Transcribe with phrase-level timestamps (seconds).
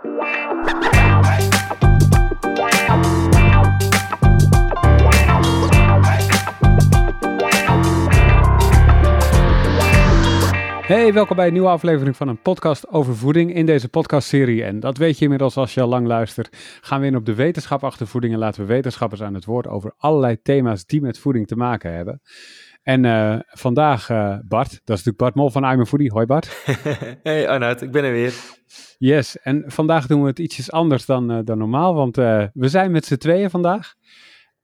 [0.00, 0.08] Hey,
[11.12, 14.64] welkom bij een nieuwe aflevering van een podcast over voeding in deze podcastserie.
[14.64, 16.78] En dat weet je inmiddels als je al lang luistert.
[16.80, 19.66] Gaan we in op de wetenschap achter voeding en laten we wetenschappers aan het woord
[19.66, 22.20] over allerlei thema's die met voeding te maken hebben.
[22.88, 26.10] En uh, vandaag uh, Bart, dat is natuurlijk Bart Mol van I'm a Foodie.
[26.10, 26.64] Hoi Bart.
[27.22, 28.34] hey Arnoud, ik ben er weer.
[28.98, 32.90] Yes, en vandaag doen we het ietsjes anders dan, uh, dan normaal, want we zijn
[32.90, 33.94] met z'n tweeën vandaag.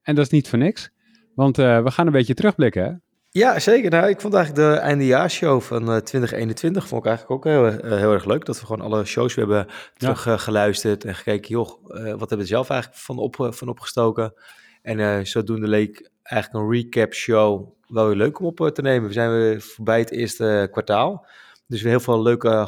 [0.03, 0.91] En dat is niet voor niks,
[1.35, 2.93] want we gaan een beetje terugblikken hè.
[3.31, 3.91] Ja, zeker.
[3.91, 8.13] Nou, ik vond eigenlijk de eindejaarshow van uh, 2021 vond ik eigenlijk ook heel, heel
[8.13, 8.45] erg leuk.
[8.45, 11.09] Dat we gewoon alle shows weer hebben teruggeluisterd ja.
[11.09, 14.35] en gekeken, joh, wat hebben we zelf eigenlijk van, op, van opgestoken.
[14.83, 19.09] En zodoende leek eigenlijk een recap show wel weer leuk om op te nemen.
[19.09, 21.27] We zijn weer voorbij het eerste kwartaal.
[21.67, 22.65] Dus we heel veel leuke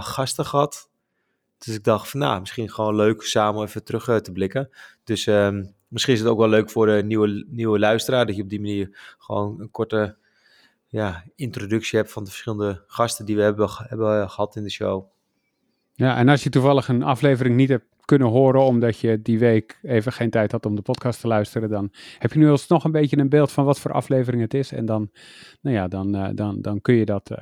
[0.00, 0.90] gasten gehad.
[1.58, 4.70] Dus ik dacht van, nou, misschien gewoon leuk samen even terug te blikken.
[5.04, 5.26] Dus...
[5.26, 8.48] Um, Misschien is het ook wel leuk voor de nieuwe, nieuwe luisteraar, dat je op
[8.48, 10.16] die manier gewoon een korte
[10.86, 15.04] ja, introductie hebt van de verschillende gasten die we hebben, hebben gehad in de show.
[15.94, 19.78] Ja, en als je toevallig een aflevering niet hebt kunnen horen omdat je die week
[19.82, 22.92] even geen tijd had om de podcast te luisteren, dan heb je nu alsnog een
[22.92, 24.72] beetje een beeld van wat voor aflevering het is.
[24.72, 25.10] En dan,
[25.60, 27.38] nou ja, dan, uh, dan, dan kun je dat uh,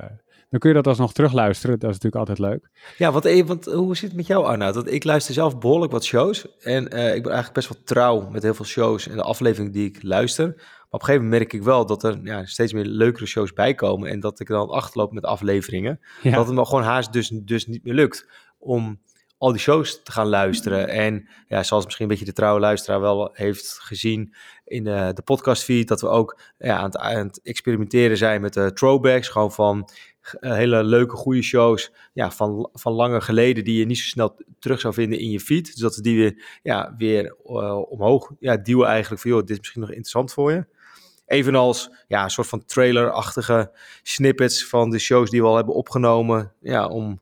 [0.50, 1.78] dan kun je dat alsnog terugluisteren.
[1.78, 2.70] Dat is natuurlijk altijd leuk.
[2.96, 4.74] Ja, want, eh, want hoe zit het met jou, Arnoud?
[4.74, 6.58] Want ik luister zelf behoorlijk wat shows.
[6.58, 9.72] En uh, ik ben eigenlijk best wel trouw met heel veel shows en de afleveringen
[9.72, 10.46] die ik luister.
[10.46, 13.52] Maar op een gegeven moment merk ik wel dat er ja, steeds meer leukere shows
[13.52, 14.10] bijkomen.
[14.10, 16.00] En dat ik dan achterloop met afleveringen.
[16.22, 16.34] Ja.
[16.34, 18.28] Dat het me gewoon haast dus, dus niet meer lukt
[18.58, 19.00] om
[19.38, 20.88] al die shows te gaan luisteren.
[20.88, 24.34] En ja, zoals misschien een beetje de trouwe luisteraar wel heeft gezien
[24.64, 28.54] in de, de podcastfeed, dat we ook ja, aan, het, aan het experimenteren zijn met
[28.54, 29.28] de throwbacks.
[29.28, 29.88] Gewoon van
[30.40, 34.36] uh, hele leuke, goede shows ja, van, van langer geleden die je niet zo snel
[34.58, 35.66] terug zou vinden in je feed.
[35.66, 39.50] Dus dat we die weer, ja, weer uh, omhoog ja, duwen eigenlijk van, joh, dit
[39.50, 40.66] is misschien nog interessant voor je.
[41.26, 43.70] Evenals ja, een soort van trailer-achtige
[44.02, 46.52] snippets van de shows die we al hebben opgenomen.
[46.60, 47.20] Ja, om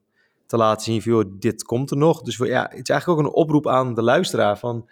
[0.55, 2.23] te laten zien van, joh, dit komt er nog.
[2.23, 4.89] Dus ja, het is eigenlijk ook een oproep aan de luisteraar van...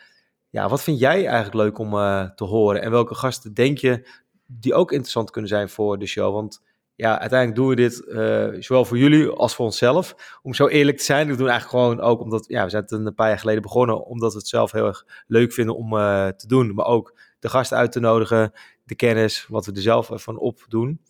[0.51, 2.83] Ja, wat vind jij eigenlijk leuk om uh, te horen?
[2.83, 4.09] En welke gasten denk je
[4.47, 6.35] die ook interessant kunnen zijn voor de show?
[6.35, 6.63] Want
[6.95, 10.39] ja, uiteindelijk doen we dit uh, zowel voor jullie als voor onszelf.
[10.43, 12.93] Om zo eerlijk te zijn, we doen eigenlijk gewoon ook omdat, ja, we zijn het
[12.93, 16.29] een paar jaar geleden begonnen, omdat we het zelf heel erg leuk vinden om uh,
[16.29, 16.75] te doen.
[16.75, 18.53] Maar ook de gasten uit te nodigen,
[18.85, 21.01] de kennis, wat we er zelf van op doen.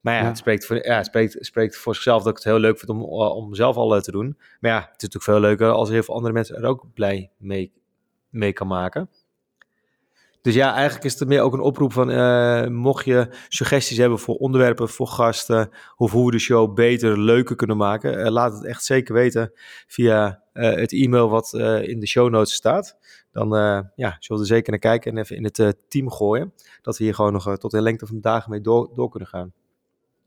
[0.00, 0.26] Maar ja, ja.
[0.26, 2.90] Het, spreekt voor, ja, het spreekt, spreekt voor zichzelf dat ik het heel leuk vind
[2.90, 4.36] om, om zelf al te doen.
[4.60, 7.30] Maar ja, het is natuurlijk veel leuker als heel veel andere mensen er ook blij
[7.36, 7.72] mee,
[8.28, 9.08] mee kan maken.
[10.42, 14.18] Dus ja, eigenlijk is het meer ook een oproep van, uh, mocht je suggesties hebben
[14.18, 18.52] voor onderwerpen, voor gasten, of hoe we de show beter, leuker kunnen maken, uh, laat
[18.52, 19.52] het echt zeker weten
[19.86, 21.52] via uh, het e-mail wat
[21.82, 22.96] in de show notes staat.
[23.32, 23.48] Dan
[23.94, 26.52] ja, zullen we er zeker naar kijken en even in het team gooien,
[26.82, 29.28] dat we hier gewoon nog tot de lengte van de dagen mee door, door kunnen
[29.28, 29.52] gaan.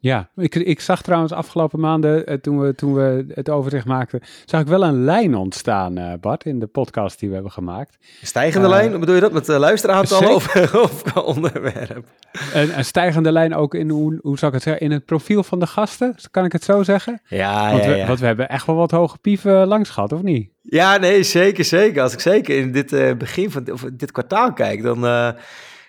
[0.04, 4.22] Ja, ik, ik zag trouwens afgelopen maanden, uh, toen, we, toen we het overzicht maakten,
[4.46, 7.98] zag ik wel een lijn ontstaan, uh, Bart, in de podcast die we hebben gemaakt.
[8.22, 9.00] Een stijgende uh, lijn?
[9.00, 12.06] Bedoel je dat met luisteraantallen of, of onderwerp?
[12.54, 15.44] Een, een, stijgende lijn ook in, hoe, hoe zou ik het zeggen, in het profiel
[15.44, 17.22] van de gasten, kan ik het zo zeggen?
[17.26, 18.08] Ja, want ja, we, ja.
[18.08, 20.50] Want we hebben echt wel wat hoge pieven langs gehad, of niet?
[20.62, 22.02] Ja, nee, zeker, zeker.
[22.02, 25.00] Als ik zeker in dit begin van of dit kwartaal kijk, dan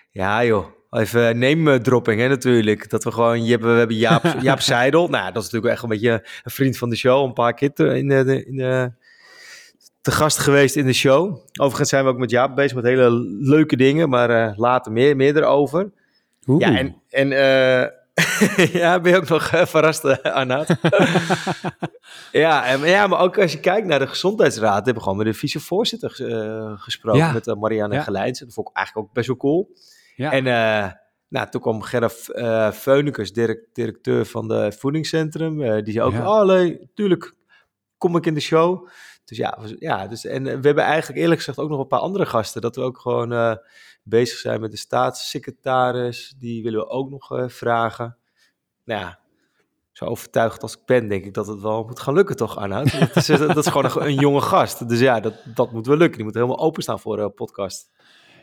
[0.09, 2.89] ja joh, Even name-dropping, hè, natuurlijk.
[2.89, 5.07] Dat we gewoon, je hebben, we hebben Jaap, Jaap Seidel.
[5.07, 6.11] Nou, dat is natuurlijk echt een beetje
[6.43, 7.25] een vriend van de show.
[7.25, 8.91] Een paar keer te, in de, in de,
[10.01, 11.37] te gast geweest in de show.
[11.59, 14.09] Overigens zijn we ook met Jaap bezig met hele leuke dingen.
[14.09, 15.91] Maar uh, later meer, meer erover.
[16.47, 16.59] Oeh.
[16.59, 17.87] Ja, en, en uh,
[18.81, 20.67] ja, ben je ook nog uh, verrast, Arnaud?
[22.31, 25.25] ja, en, ja, maar ook als je kijkt naar de gezondheidsraad, hebben we gewoon met
[25.25, 27.31] de vicevoorzitter uh, gesproken, ja.
[27.31, 28.01] met Marianne ja.
[28.01, 28.39] Gelijns.
[28.39, 29.69] Dat vond ik eigenlijk ook best wel cool.
[30.15, 30.31] Ja.
[30.31, 30.91] En uh,
[31.27, 35.61] nou, toen kwam Gerard uh, direct, directeur van de voedingscentrum.
[35.61, 36.41] Uh, die zei ook, ja.
[36.41, 37.33] oh nee, tuurlijk
[37.97, 38.87] kom ik in de show.
[39.25, 42.25] Dus ja, ja dus, en we hebben eigenlijk eerlijk gezegd ook nog een paar andere
[42.25, 42.61] gasten.
[42.61, 43.59] Dat we ook gewoon
[44.03, 46.35] bezig zijn met de staatssecretaris.
[46.37, 48.17] Die willen we ook nog vragen.
[48.83, 49.19] Nou ja,
[49.97, 52.99] zo overtuigd als ik ben, denk ik dat het wel moet gaan lukken, toch, Arnoud?
[53.13, 54.89] dat, is, dat is gewoon een, een, jonge gast.
[54.89, 56.15] Dus ja, dat, dat moet wel lukken.
[56.15, 57.89] Die moet helemaal openstaan voor een podcast.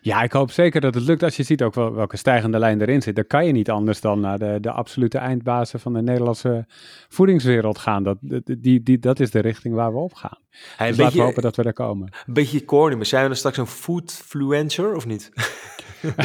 [0.05, 1.23] Ja, ik hoop zeker dat het lukt.
[1.23, 4.01] Als je ziet ook wel, welke stijgende lijn erin zit, dan kan je niet anders
[4.01, 6.67] dan naar de, de absolute eindbazen van de Nederlandse
[7.09, 8.03] voedingswereld gaan.
[8.03, 10.39] Dat, die, die, dat is de richting waar we op gaan.
[10.77, 12.13] Hey, dus laten we hopen dat we daar komen.
[12.27, 15.31] Een beetje corny, maar zijn we dan straks een foodfluencer of niet?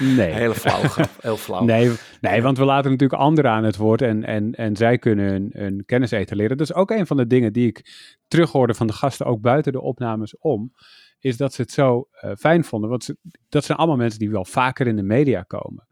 [0.00, 0.32] Nee.
[0.32, 0.82] Hele flauw,
[1.20, 1.64] heel flauw.
[1.64, 5.26] Nee, nee, want we laten natuurlijk anderen aan het woord en, en, en zij kunnen
[5.26, 6.56] hun, hun kennis etaleren.
[6.56, 7.84] Dat is ook een van de dingen die ik
[8.28, 10.72] terughoorde van de gasten, ook buiten de opnames om,
[11.20, 12.90] is dat ze het zo eh, fijn vonden.
[12.90, 13.14] Want
[13.48, 15.88] dat zijn allemaal mensen die wel vaker in de media komen.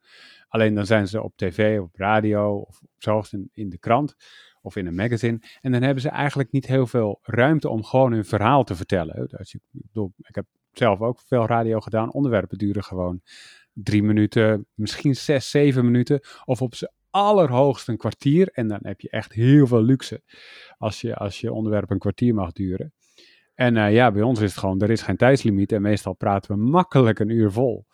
[0.48, 4.14] Alleen dan zijn ze op tv, op radio of zoals in, in de krant
[4.62, 5.40] of in een magazine.
[5.60, 9.22] En dan hebben ze eigenlijk niet heel veel ruimte om gewoon hun verhaal te vertellen.
[9.22, 12.12] Ik, bedoel, ik heb zelf ook veel radio gedaan.
[12.12, 13.20] Onderwerpen duren gewoon
[13.72, 16.20] drie minuten, misschien zes, zeven minuten.
[16.44, 18.48] Of op z'n allerhoogst een kwartier.
[18.52, 20.22] En dan heb je echt heel veel luxe
[20.78, 22.92] als je, als je onderwerp een kwartier mag duren.
[23.58, 25.72] En uh, ja, bij ons is het gewoon, er is geen tijdslimiet.
[25.72, 27.86] En meestal praten we makkelijk een uur vol.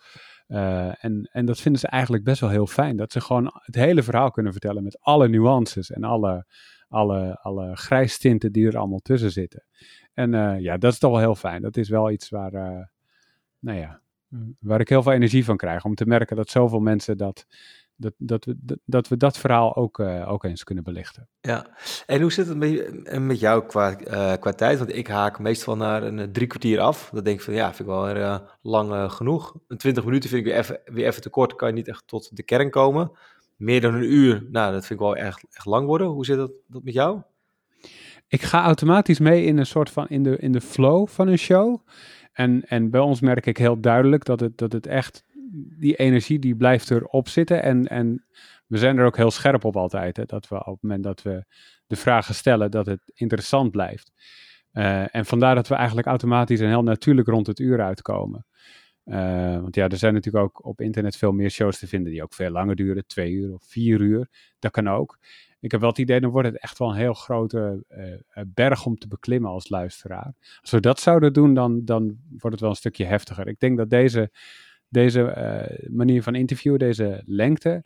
[0.47, 2.97] Uh, en, en dat vinden ze eigenlijk best wel heel fijn.
[2.97, 6.45] Dat ze gewoon het hele verhaal kunnen vertellen met alle nuances en alle,
[6.87, 9.65] alle, alle grijstinten die er allemaal tussen zitten.
[10.13, 11.61] En uh, ja, dat is toch wel heel fijn.
[11.61, 12.51] Dat is wel iets waar,
[13.59, 14.01] nou ja,
[14.59, 15.85] waar ik heel veel energie van krijg.
[15.85, 17.45] Om te merken dat zoveel mensen dat,
[17.95, 21.27] dat, dat, we, dat, we dat verhaal ook, uh, ook eens kunnen belichten.
[21.41, 21.67] Ja,
[22.05, 24.77] en hoe zit het met, met jou qua, uh, qua tijd?
[24.77, 27.09] Want ik haak meestal naar een drie kwartier af.
[27.13, 29.55] Dan denk ik van ja, vind ik wel uh, lang genoeg.
[29.67, 31.55] Een twintig minuten vind ik weer even, weer even te kort.
[31.55, 33.11] Kan je niet echt tot de kern komen.
[33.55, 36.07] Meer dan een uur, nou, dat vind ik wel echt, echt lang worden.
[36.07, 37.21] Hoe zit dat, dat met jou?
[38.27, 41.37] Ik ga automatisch mee in een soort van in de, in de flow van een
[41.37, 41.81] show.
[42.33, 45.23] En, en bij ons merk ik heel duidelijk dat het, dat het echt
[45.79, 47.63] die energie die blijft erop zitten.
[47.63, 48.25] En, en
[48.67, 50.17] we zijn er ook heel scherp op altijd.
[50.17, 51.45] Hè, dat we op het moment dat we
[51.87, 54.11] de vragen stellen, dat het interessant blijft.
[54.73, 58.45] Uh, en vandaar dat we eigenlijk automatisch en heel natuurlijk rond het uur uitkomen.
[59.05, 62.23] Uh, want ja, er zijn natuurlijk ook op internet veel meer shows te vinden die
[62.23, 63.07] ook veel langer duren.
[63.07, 64.29] Twee uur of vier uur.
[64.59, 65.17] Dat kan ook.
[65.59, 68.85] Ik heb wel het idee, dan wordt het echt wel een heel grote uh, berg
[68.85, 70.33] om te beklimmen als luisteraar.
[70.61, 73.47] Als we dat zouden doen, dan, dan wordt het wel een stukje heftiger.
[73.47, 74.31] Ik denk dat deze
[74.95, 77.83] deze uh, manier van interviewen, deze lengte.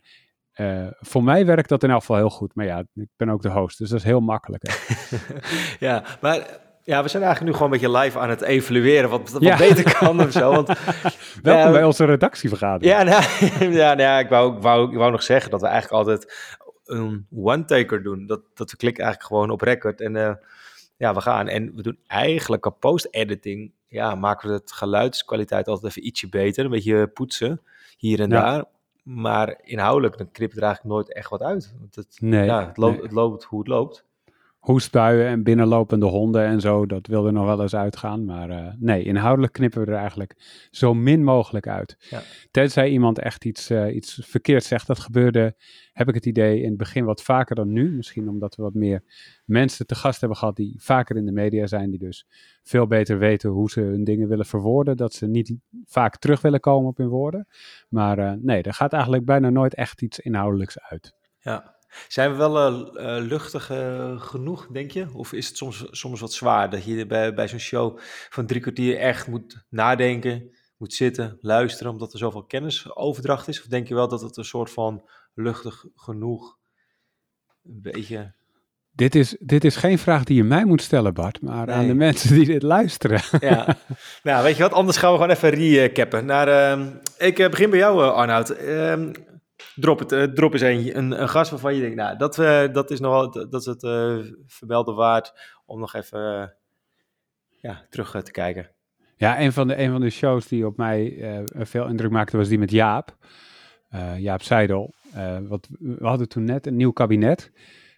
[0.56, 2.54] Uh, voor mij werkt dat in elk geval heel goed.
[2.54, 4.62] Maar ja, ik ben ook de host, dus dat is heel makkelijk.
[5.78, 6.46] ja, maar
[6.82, 9.56] ja, we zijn eigenlijk nu gewoon een beetje live aan het evalueren wat, wat ja.
[9.56, 10.50] beter kan of zo.
[10.50, 10.66] Want,
[11.42, 12.92] Welkom uh, bij onze redactievergadering.
[12.92, 16.50] Ja, nou, ja, nou, ik, wou, wou, ik wou nog zeggen dat we eigenlijk altijd
[16.84, 18.26] een one-taker doen.
[18.26, 20.32] Dat, dat we klikken eigenlijk gewoon op record en uh,
[20.96, 21.48] ja, we gaan.
[21.48, 26.64] En we doen eigenlijk een post-editing ja, maken we het geluidskwaliteit altijd even ietsje beter.
[26.64, 27.60] Een beetje poetsen
[27.98, 28.40] hier en ja.
[28.40, 28.64] daar.
[29.02, 31.74] Maar inhoudelijk, dan knipt er eigenlijk nooit echt wat uit.
[31.78, 33.02] Want het, nee, ja, het, loopt, nee.
[33.02, 34.04] het loopt hoe het loopt.
[34.60, 38.24] Hoestbuien en binnenlopende honden en zo, dat wil er nog wel eens uitgaan.
[38.24, 40.34] Maar uh, nee, inhoudelijk knippen we er eigenlijk
[40.70, 41.96] zo min mogelijk uit.
[42.10, 42.22] Ja.
[42.50, 44.86] Tenzij iemand echt iets, uh, iets verkeerd zegt.
[44.86, 45.54] Dat gebeurde,
[45.92, 47.90] heb ik het idee, in het begin wat vaker dan nu.
[47.90, 49.02] Misschien omdat we wat meer
[49.44, 51.90] mensen te gast hebben gehad die vaker in de media zijn.
[51.90, 52.26] Die dus
[52.62, 54.96] veel beter weten hoe ze hun dingen willen verwoorden.
[54.96, 55.54] Dat ze niet
[55.84, 57.46] vaak terug willen komen op hun woorden.
[57.88, 61.14] Maar uh, nee, er gaat eigenlijk bijna nooit echt iets inhoudelijks uit.
[61.38, 61.78] Ja,
[62.08, 65.06] zijn we wel uh, uh, luchtig uh, genoeg, denk je?
[65.12, 67.98] Of is het soms, soms wat zwaar dat je bij, bij zo'n show
[68.28, 73.60] van drie kwartier echt moet nadenken, moet zitten, luisteren, omdat er zoveel kennisoverdracht is?
[73.60, 76.58] Of denk je wel dat het een soort van luchtig genoeg,
[77.64, 78.38] een beetje...
[78.92, 81.74] Dit is, dit is geen vraag die je mij moet stellen, Bart, maar nee.
[81.74, 83.20] aan de mensen die dit luisteren.
[83.40, 83.76] Ja,
[84.22, 86.26] nou weet je wat, anders gaan we gewoon even recappen.
[86.26, 86.86] Naar, uh,
[87.18, 88.48] ik begin bij jou, Arnoud.
[89.80, 92.90] Drop, het, uh, drop eens een, een, gast waarvan je denkt, nou, dat, uh, dat
[92.90, 95.32] is nogal dat is het uh, vermelden waard
[95.66, 96.54] om nog even
[97.60, 98.70] ja, terug te kijken.
[99.16, 102.48] Ja, een van, de, een van de shows die op mij veel indruk maakte was
[102.48, 103.16] die met Jaap.
[104.16, 104.94] Jaap Seidel.
[105.48, 107.52] wat, we hadden toen net een nieuw kabinet.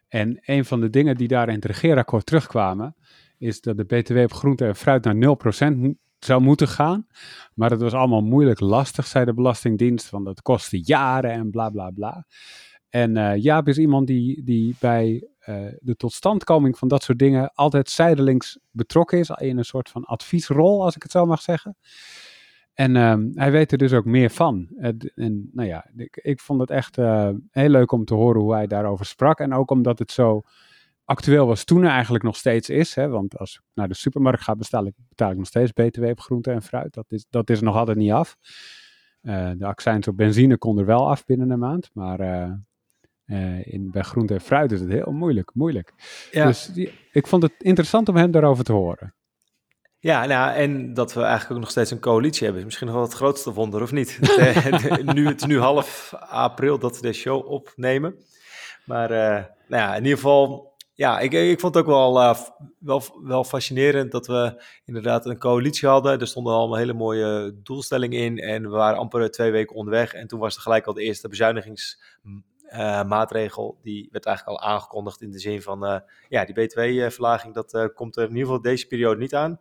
[0.08, 2.96] En een van de dingen die daar in het regeerakkoord terugkwamen,
[3.38, 7.06] is dat de BTW op groente en fruit naar 0% zou moeten gaan.
[7.54, 11.70] Maar het was allemaal moeilijk lastig, zei de Belastingdienst, want dat kostte jaren en bla
[11.70, 12.26] bla bla.
[12.88, 17.52] En uh, Jaap is iemand die, die bij uh, de totstandkoming van dat soort dingen
[17.54, 21.76] altijd zijdelings betrokken is, in een soort van adviesrol, als ik het zo mag zeggen.
[22.74, 24.68] En um, hij weet er dus ook meer van.
[24.76, 28.52] En, nou ja, ik, ik vond het echt uh, heel leuk om te horen hoe
[28.52, 29.38] hij daarover sprak.
[29.38, 30.42] En ook omdat het zo
[31.04, 32.94] actueel was toen eigenlijk nog steeds is.
[32.94, 36.04] Hè, want als ik naar de supermarkt ga, betaal ik, betaal ik nog steeds btw
[36.04, 36.94] op groente en fruit.
[36.94, 38.36] Dat is, dat is nog altijd niet af.
[39.22, 41.90] Uh, de accijns op benzine kon er wel af binnen een maand.
[41.92, 42.52] Maar uh,
[43.26, 45.50] uh, in, bij groente en fruit is het heel moeilijk.
[45.54, 45.92] moeilijk.
[46.30, 46.46] Ja.
[46.46, 49.14] Dus die, ik vond het interessant om hem daarover te horen.
[49.98, 52.58] Ja, nou, en dat we eigenlijk ook nog steeds een coalitie hebben.
[52.58, 54.18] Is misschien nog wel het grootste wonder, of niet?
[55.14, 58.14] nu, het is nu half april dat we deze show opnemen.
[58.84, 59.08] Maar
[59.68, 60.71] nou ja, in ieder geval
[61.02, 62.34] ja, ik, ik vond het ook wel, uh,
[62.78, 66.20] wel, wel fascinerend dat we inderdaad een coalitie hadden.
[66.20, 70.14] Er stonden allemaal hele mooie doelstellingen in en we waren amper twee weken onderweg.
[70.14, 73.76] En toen was er gelijk al de eerste bezuinigingsmaatregel.
[73.76, 78.16] Uh, die werd eigenlijk al aangekondigd in de zin van, ja, die btw-verlaging, dat komt
[78.16, 79.60] er in ieder geval deze periode niet aan.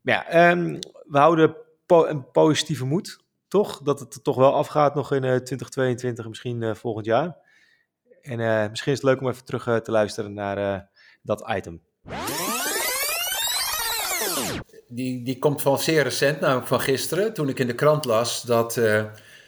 [0.00, 3.82] Maar ja, um, we houden een positieve moed, toch?
[3.82, 7.41] Dat het toch wel afgaat nog in 2022, misschien volgend jaar.
[8.22, 10.80] En uh, misschien is het leuk om even terug uh, te luisteren naar uh,
[11.22, 11.80] dat item.
[14.88, 18.42] Die, die komt van zeer recent, namelijk van gisteren, toen ik in de krant las
[18.42, 18.74] dat,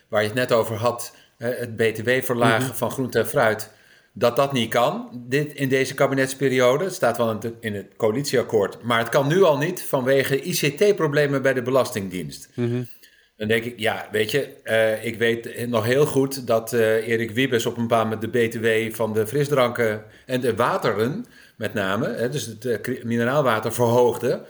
[0.08, 2.76] waar je het net over had, het btw-verlagen mm -hmm.
[2.76, 3.70] van groente en fruit,
[4.12, 6.84] dat dat niet kan dit, in deze kabinetsperiode.
[6.84, 10.42] Het staat wel in het, in het coalitieakkoord, maar het kan nu al niet vanwege
[10.42, 12.48] ICT-problemen bij de Belastingdienst.
[12.54, 12.88] Mm -hmm.
[13.36, 17.30] Dan denk ik, ja, weet je, uh, ik weet nog heel goed dat uh, Erik
[17.30, 21.26] Wiebes op een paar moment de BTW van de frisdranken en de wateren,
[21.56, 24.44] met name, hè, dus het uh, mineraalwater verhoogde,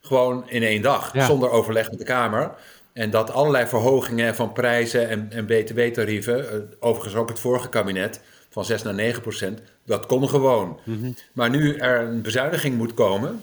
[0.00, 1.26] gewoon in één dag, ja.
[1.26, 2.50] zonder overleg met de Kamer.
[2.92, 8.64] En dat allerlei verhogingen van prijzen en, en BTW-tarieven, overigens ook het vorige kabinet, van
[8.64, 10.80] 6 naar 9 procent, dat kon gewoon.
[10.84, 11.14] Mm -hmm.
[11.32, 13.42] Maar nu er een bezuiniging moet komen,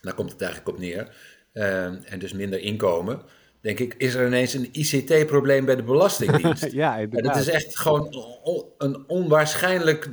[0.00, 1.08] daar komt het eigenlijk op neer,
[2.04, 3.22] en dus minder inkomen
[3.60, 6.72] denk ik, is er ineens een ICT-probleem bij de Belastingdienst.
[6.82, 7.34] ja, inderdaad.
[7.34, 8.24] Dat is echt gewoon
[8.78, 10.08] een onwaarschijnlijk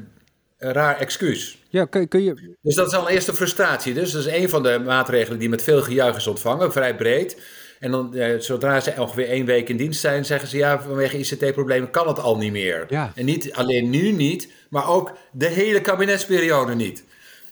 [0.57, 1.57] raar excuus.
[1.69, 2.55] Ja, kun, kun je...
[2.61, 3.93] Dus dat is al een eerste frustratie.
[3.93, 7.37] Dus dat is een van de maatregelen die met veel gejuich is ontvangen, vrij breed.
[7.79, 11.17] En dan, eh, zodra ze ongeveer één week in dienst zijn, zeggen ze ja, vanwege
[11.17, 12.85] ICT-problemen kan het al niet meer.
[12.89, 13.11] Ja.
[13.15, 17.03] En niet alleen nu niet, maar ook de hele kabinetsperiode niet.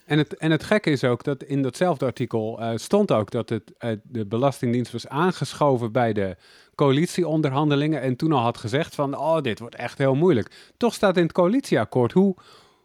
[0.05, 3.49] En het, en het gekke is ook dat in datzelfde artikel uh, stond ook dat
[3.49, 6.35] het, uh, de Belastingdienst was aangeschoven bij de
[6.75, 10.71] coalitieonderhandelingen en toen al had gezegd van, oh, dit wordt echt heel moeilijk.
[10.77, 12.35] Toch staat in het coalitieakkoord, hoe,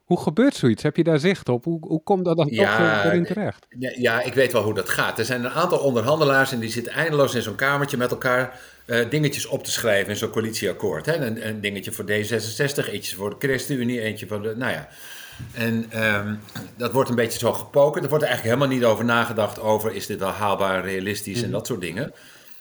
[0.04, 0.82] hoe gebeurt zoiets?
[0.82, 1.64] Heb je daar zicht op?
[1.64, 3.66] Hoe, hoe komt dat dan ja, toch erin terecht?
[3.98, 5.18] Ja, ik weet wel hoe dat gaat.
[5.18, 9.10] Er zijn een aantal onderhandelaars en die zitten eindeloos in zo'n kamertje met elkaar uh,
[9.10, 11.06] dingetjes op te schrijven in zo'n coalitieakkoord.
[11.06, 11.16] Hè?
[11.16, 14.88] Een, een dingetje voor D66, eentje voor de ChristenUnie, eentje voor de, nou ja...
[15.52, 16.38] En um,
[16.76, 18.04] dat wordt een beetje zo gepokerd.
[18.04, 19.94] Er wordt er eigenlijk helemaal niet over nagedacht over...
[19.94, 21.44] is dit wel haalbaar, realistisch mm.
[21.44, 22.12] en dat soort dingen.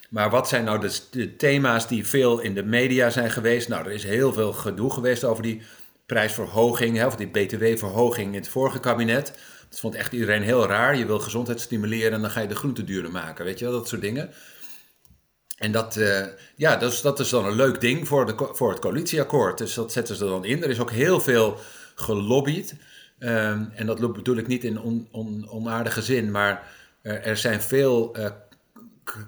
[0.09, 3.67] Maar wat zijn nou de, de, thema's die veel in de media zijn geweest?
[3.67, 5.61] Nou, er is heel veel gedoe geweest over die
[6.05, 6.97] prijsverhoging...
[6.97, 9.33] Hè, of die btw-verhoging in het vorige kabinet.
[9.69, 10.97] Dat vond echt iedereen heel raar.
[10.97, 13.45] Je wil gezondheid stimuleren en dan ga je de groenten duurder maken.
[13.45, 14.29] Weet je wel, dat soort dingen.
[15.59, 18.69] En dat, uh, ja, dat is, dat is dan een leuk ding voor, de, voor
[18.69, 19.57] het coalitieakkoord.
[19.57, 20.63] Dus dat zetten ze er dan in.
[20.63, 21.59] Er is ook heel veel
[22.01, 22.75] gelobbyd.
[23.19, 26.63] Um, en dat bedoel ik niet in on, on, onaardige zin, maar
[27.01, 28.25] er, er zijn veel uh,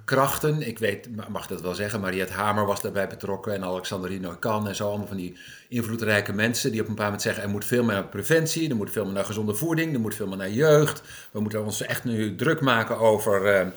[0.06, 0.68] krachten.
[0.68, 4.76] Ik weet, mag dat wel zeggen, Mariette Hamer was daarbij betrokken en Alexander Kan en
[4.76, 4.88] zo.
[4.88, 5.38] Allemaal van die
[5.70, 8.76] invloedrijke mensen die op een paar moment zeggen: er moet veel meer naar preventie, er
[8.76, 11.02] moet veel meer naar gezonde voeding, er moet veel meer naar jeugd.
[11.32, 13.46] We moeten ons echt nu druk maken over.
[13.46, 13.68] Uh,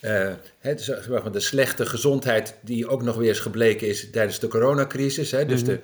[0.00, 0.84] uh, het,
[1.32, 5.30] de slechte gezondheid die ook nog weer eens gebleken is tijdens de coronacrisis.
[5.30, 5.76] Hè, dus mm -hmm.
[5.76, 5.82] de,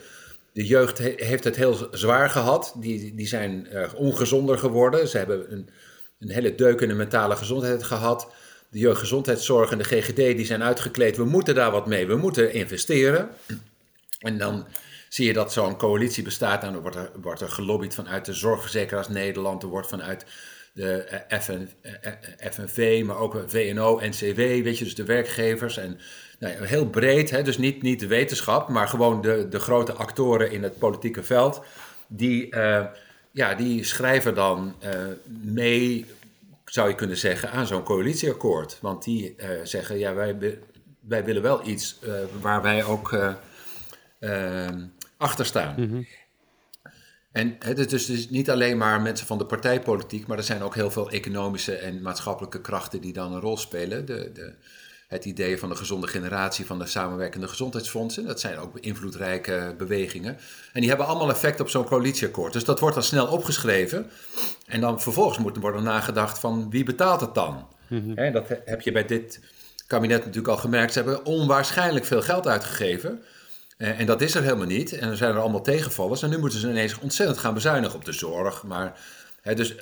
[0.53, 2.75] de jeugd heeft het heel zwaar gehad.
[2.77, 5.09] Die, die zijn uh, ongezonder geworden.
[5.09, 5.69] Ze hebben een,
[6.19, 8.29] een hele deuk in de mentale gezondheid gehad.
[8.69, 11.17] De jeugdgezondheidszorg en de GGD die zijn uitgekleed.
[11.17, 12.07] We moeten daar wat mee.
[12.07, 13.29] We moeten investeren.
[14.19, 14.67] En dan
[15.09, 16.63] zie je dat zo'n coalitie bestaat.
[16.63, 19.63] En dan wordt er, wordt er gelobbyd vanuit de Zorgverzekeraars Nederland.
[19.63, 20.25] Er wordt vanuit
[20.75, 21.69] de eh, FN,
[22.51, 25.77] FNV, eh, maar ook VNO, NCW, weet je, dus de werkgevers.
[25.77, 25.99] En
[26.43, 30.51] nou, heel breed, hè, dus niet, niet de wetenschap, maar gewoon de, de grote actoren
[30.51, 31.63] in het politieke veld.
[32.07, 32.85] Die, uh,
[33.31, 34.91] ja, die schrijven dan uh,
[35.43, 36.07] mee,
[36.65, 38.79] zou je kunnen zeggen, aan zo'n coalitieakkoord.
[38.81, 40.59] Want die uh, zeggen, ja, wij,
[41.01, 41.99] wij willen wel iets
[42.41, 43.35] waar wij ook
[45.17, 45.75] achter staan.
[45.77, 46.07] Mm -hmm.
[47.33, 50.63] En het is dus, dus niet alleen maar mensen van de partijpolitiek, maar er zijn
[50.63, 54.07] ook heel veel economische en maatschappelijke krachten die dan een rol spelen.
[54.07, 54.55] De, de,
[55.13, 58.27] het idee van de gezonde generatie van de samenwerkende gezondheidsfondsen.
[58.27, 60.39] Dat zijn ook invloedrijke bewegingen.
[60.73, 62.53] En die hebben allemaal effect op zo'n coalitieakkoord.
[62.53, 64.11] Dus dat wordt dan snel opgeschreven.
[64.67, 67.67] En dan vervolgens moet er worden nagedacht van wie betaalt het dan?
[67.89, 69.41] Mm dat heb je bij dit
[69.87, 70.93] kabinet natuurlijk al gemerkt.
[70.93, 73.23] Ze hebben onwaarschijnlijk veel geld uitgegeven.
[73.77, 74.93] Eh, en dat is er helemaal niet.
[74.93, 76.23] En er zijn er allemaal tegenvallers.
[76.23, 78.63] En nu moeten ze ineens ontzettend gaan bezuinigen op de zorg.
[78.63, 78.99] Maar
[79.43, 79.75] hè, dus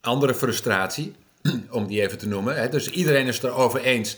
[0.00, 1.14] andere frustratie,
[1.70, 2.56] om die even te noemen.
[2.56, 4.16] Hè, dus iedereen is het erover eens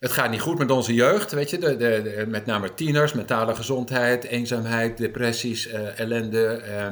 [0.00, 3.54] het gaat niet goed met onze jeugd, weet je, de, de, met name tieners, mentale
[3.54, 6.62] gezondheid, eenzaamheid, depressies, uh, ellende.
[6.68, 6.86] Uh,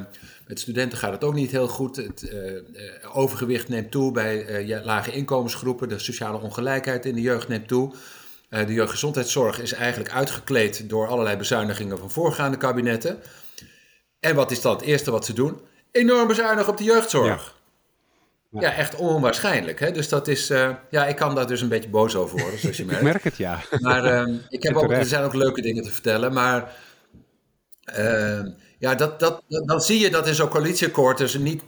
[0.46, 1.96] met studenten gaat het ook niet heel goed.
[1.96, 5.88] Het uh, overgewicht neemt toe bij lage inkomensgroepen.
[5.88, 7.94] De sociale ongelijkheid in de jeugd neemt toe.
[8.48, 13.18] de jeugdgezondheidszorg is eigenlijk uitgekleed door allerlei bezuinigingen van voorgaande kabinetten.
[14.20, 15.60] En wat is dan het eerste wat ze doen?
[15.92, 17.44] enorm bezuinigen op de jeugdzorg.
[17.44, 17.57] Ja.
[18.50, 19.80] Ja echt onwaarschijnlijk.
[19.80, 19.90] Hè?
[19.90, 22.76] Dus dat is, uh, ja, ik kan daar dus een beetje boos over worden, zoals
[22.76, 23.00] je merkt.
[23.00, 23.60] ik merk het, ja.
[23.78, 26.72] Maar uh, ik heb ook, er zijn ook leuke dingen te vertellen, maar
[27.98, 28.40] uh,
[28.78, 31.62] ja, dat, dat, dan zie je dat in zo'n coalitieakkoord dus niet,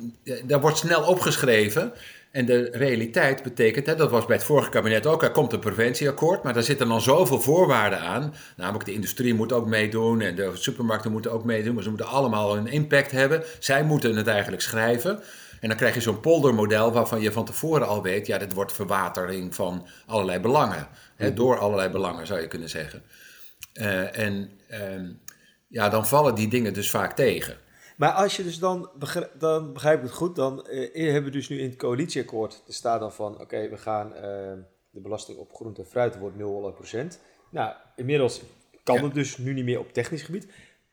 [0.45, 1.93] daar wordt snel opgeschreven.
[2.31, 5.59] En de realiteit betekent, hè, dat was bij het vorige kabinet ook, er komt een
[5.59, 8.35] preventieakkoord, maar daar zitten dan zoveel voorwaarden aan.
[8.57, 12.07] Namelijk de industrie moet ook meedoen en de supermarkten moeten ook meedoen, maar ze moeten
[12.07, 13.43] allemaal een impact hebben.
[13.59, 15.23] Zij moeten het eigenlijk schrijven.
[15.61, 18.73] En dan krijg je zo'n poldermodel waarvan je van tevoren al weet, ja, dit wordt
[18.73, 20.89] verwatering van allerlei belangen.
[21.17, 21.35] Hè, mhm.
[21.35, 23.03] door allerlei belangen zou je kunnen zeggen.
[23.75, 25.11] Uh, en uh,
[25.69, 27.57] ja, dan vallen die dingen dus vaak tegen.
[27.97, 28.91] Maar als je dus dan,
[29.39, 32.75] dan begrijp ik het goed, dan uh, hebben we dus nu in het coalitieakkoord, er
[32.75, 34.13] staat dan van, oké, we gaan
[34.91, 37.21] de belasting op groente en fruit wordt 0%.
[37.51, 38.43] Nou, inmiddels
[38.83, 40.47] kan het dus nu niet meer op technisch gebied.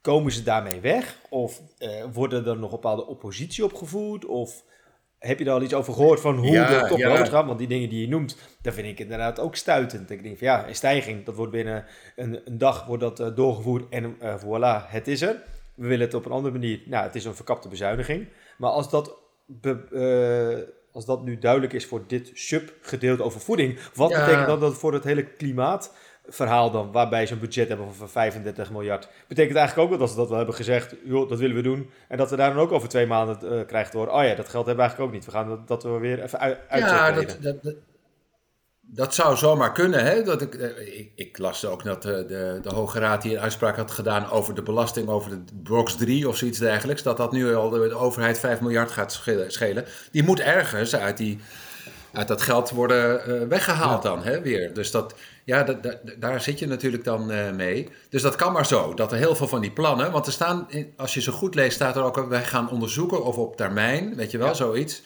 [0.08, 1.18] Komen ze daarmee weg?
[1.30, 4.26] Of uh, worden er nog bepaalde oppositie opgevoerd?
[4.26, 4.64] Of
[5.20, 7.26] heb je daar al iets over gehoord van hoe ja, dat toch ja.
[7.26, 7.46] gaat?
[7.46, 10.10] Want die dingen die je noemt, daar vind ik inderdaad ook stuitend.
[10.10, 11.86] Ik denk van ja, een stijging, dat wordt binnen
[12.16, 15.44] een, een dag wordt dat, uh, doorgevoerd en uh, voilà, het is er.
[15.76, 16.82] We willen het op een andere manier.
[16.86, 18.28] Nou, het is een verkapte bezuiniging.
[18.58, 23.80] Maar als dat, be, uh, als dat nu duidelijk is voor dit subgedeelte over voeding,
[23.94, 25.94] wat betekent dat, dat voor het hele klimaat
[26.30, 29.08] verhaal dan, waarbij ze een budget hebben van 35 miljard.
[29.28, 31.90] Betekent eigenlijk ook dat als ze dat wel hebben gezegd, joh, dat willen we doen.
[32.08, 34.50] En dat we daar dan ook over twee maanden uh, krijgen horen, oh ja, dat
[34.50, 35.26] geld hebben we eigenlijk ook niet.
[35.26, 37.76] We gaan dat, dat we weer even uit, Ja, dat, dat, dat,
[38.82, 40.06] dat, zou zomaar kunnen.
[40.06, 40.24] Hè?
[40.24, 43.44] Dat ik, eh, ik, ik las ook dat de, de, de Hoge Raad hier een
[43.44, 47.04] uitspraak had gedaan over de belasting over de Box 3 of zoiets dergelijks.
[47.04, 49.86] Dat dat nu al de, de overheid 5 miljard gaat schelen.
[50.12, 51.40] Die moet ergens uit die
[52.18, 54.74] uit dat geld worden uh, weggehaald dan hè, weer.
[54.74, 55.14] Dus dat,
[55.48, 55.66] ja,
[56.20, 57.90] daar zit je natuurlijk dan uh, mee.
[58.10, 60.12] Dus dat kan maar zo, dat er heel veel van die plannen...
[60.12, 62.28] Want er staan, als je ze goed leest, staat er ook...
[62.28, 65.02] wij gaan onderzoeken of op termijn, weet je wel, zoiets...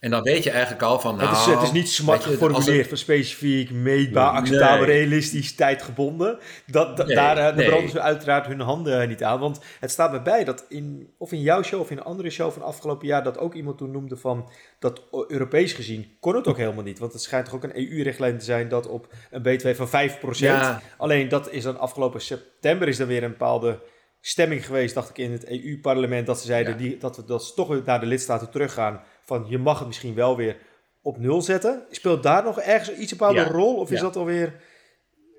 [0.00, 1.16] En dan weet je eigenlijk al van.
[1.16, 6.38] Nou, het, is, het is nou, niet smart geformuleerd, van specifiek, meetbaar, acceptabel, realistisch, tijdgebonden.
[6.66, 7.66] Dat, daar uh, nee.
[7.66, 9.40] branden ze uiteraard hun handen niet aan.
[9.40, 12.30] Want het staat me bij dat in, of in jouw show of in een andere
[12.30, 16.48] show van afgelopen jaar, dat ook iemand toen noemde van dat Europees gezien kon het
[16.48, 16.98] ook helemaal niet.
[16.98, 19.90] Want het schijnt toch ook een EU-richtlijn te zijn dat op een B2 van 5%.
[20.30, 20.80] Ja.
[20.96, 23.78] Alleen dat is dan afgelopen september is dan weer een bepaalde
[24.20, 26.26] stemming geweest, dacht ik, in het EU-parlement.
[26.26, 29.58] Dat ze zeiden die, dat we dat toch weer naar de lidstaten teruggaan van je
[29.58, 30.56] mag het misschien wel weer
[31.02, 31.82] op nul zetten.
[31.90, 33.76] Speelt daar nog ergens iets bepaalde rol?
[33.76, 34.54] Of is dat alweer...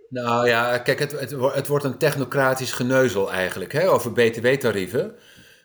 [0.09, 5.15] Nou ja, kijk, het, het, het, wordt een technocratisch geneuzel eigenlijk hè, over btw-tarieven.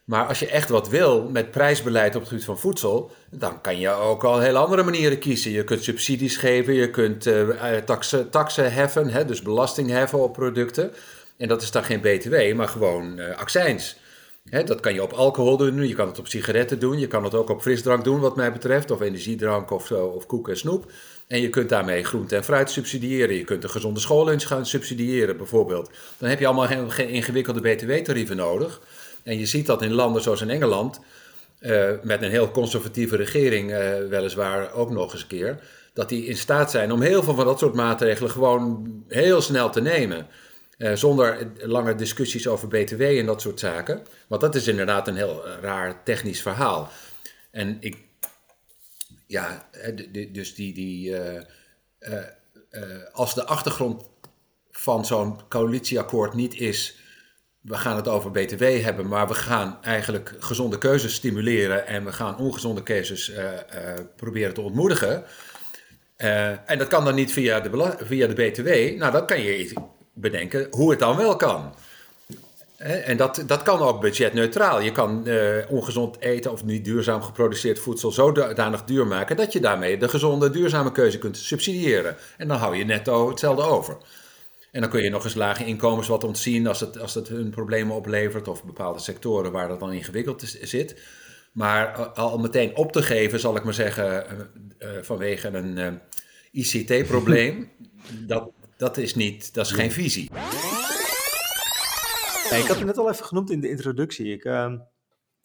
[0.04, 3.78] Maar als je echt wat wil met prijsbeleid op het gebied van voedsel, dan kan
[3.78, 5.50] je ook al heel andere manieren kiezen.
[5.50, 10.32] Je kunt subsidies geven, je kunt uh, taxen, taxen heffen, hè, dus belasting heffen op
[10.32, 10.92] producten.
[11.36, 13.96] En dat is dan geen btw, maar gewoon uh, accijns
[14.50, 17.34] dat kan je op alcohol doen, je kan het op sigaretten doen, je kan het
[17.34, 20.90] ook op frisdrank doen wat mij betreft, of energiedrank of, zo, of koek en snoep.
[21.26, 23.34] En je kunt daarmee groente en fruit subsidiëren.
[23.34, 25.90] Je kunt een gezonde schoollunch gaan subsidiëren bijvoorbeeld.
[26.18, 28.80] Dan heb je allemaal geen, ingewikkelde btw-tarieven nodig.
[29.22, 31.00] En je ziet dat in landen zoals in Engeland,
[31.60, 33.78] uh, met een heel conservatieve regering uh,
[34.08, 35.58] weliswaar ook nog eens een keer,
[35.92, 39.70] dat die in staat zijn om heel veel van dat soort maatregelen gewoon heel snel
[39.70, 40.26] te nemen.
[40.78, 44.02] Uh, zonder lange discussies over BTW en dat soort zaken.
[44.28, 46.90] Want dat is inderdaad een heel eh, raar technisch verhaal.
[47.50, 47.96] En ik,
[49.26, 49.68] ja,
[50.32, 52.22] dus die, die uh,
[53.12, 54.04] als de achtergrond
[54.70, 56.98] van zo'n coalitieakkoord niet is,
[57.60, 62.12] we gaan het over BTW hebben, maar we gaan eigenlijk gezonde keuzes stimuleren en we
[62.12, 63.32] gaan ongezonde keuzes
[64.16, 65.24] proberen te ontmoedigen.
[66.66, 68.98] en dat kan dan niet via de, via de BTW.
[68.98, 69.58] Nou, dan kan je
[70.16, 71.74] bedenken hoe het dan wel kan.
[72.76, 74.80] En dat, dat kan ook budgetneutraal.
[74.80, 79.60] Je kan uh, ongezond eten of niet duurzaam geproduceerd voedsel zodanig duur maken dat je
[79.60, 82.16] daarmee de gezonde, duurzame keuze kunt subsidiëren.
[82.36, 83.96] En dan hou je netto hetzelfde over.
[84.72, 87.50] En dan kun je nog eens lage inkomens wat ontzien als het, als het hun
[87.50, 90.96] problemen oplevert of bepaalde sectoren waar dat dan ingewikkeld zit.
[91.52, 94.26] Maar al meteen op te geven, zal ik maar zeggen,
[94.80, 96.00] uh, uh, vanwege een
[96.52, 97.70] ICT-probleem,
[98.26, 100.24] dat, dat is, niet, dat is geen visie.
[102.50, 104.32] ik had het net al even genoemd in de introductie.
[104.32, 104.66] Ik uh,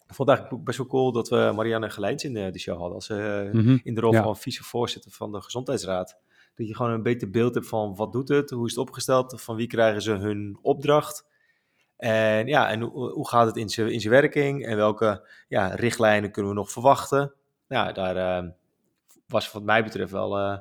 [0.06, 2.94] vond het eigenlijk best wel cool dat we Marianne Gelijns in de, de show hadden.
[2.94, 6.18] Als, uh, In de rol van vicevoorzitter van de Gezondheidsraad.
[6.54, 9.42] Dat je gewoon een beter beeld hebt van wat doet het, hoe is het opgesteld,
[9.42, 11.26] van wie krijgen ze hun opdracht.
[11.96, 16.30] En ja, en hoe, hoe gaat het in zijn in werking en welke ja, richtlijnen
[16.30, 17.32] kunnen we nog verwachten.
[17.68, 18.50] Nou, daar uh,
[19.26, 20.58] was wat mij betreft wel, uh,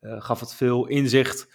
[0.00, 1.48] gaf het veel inzicht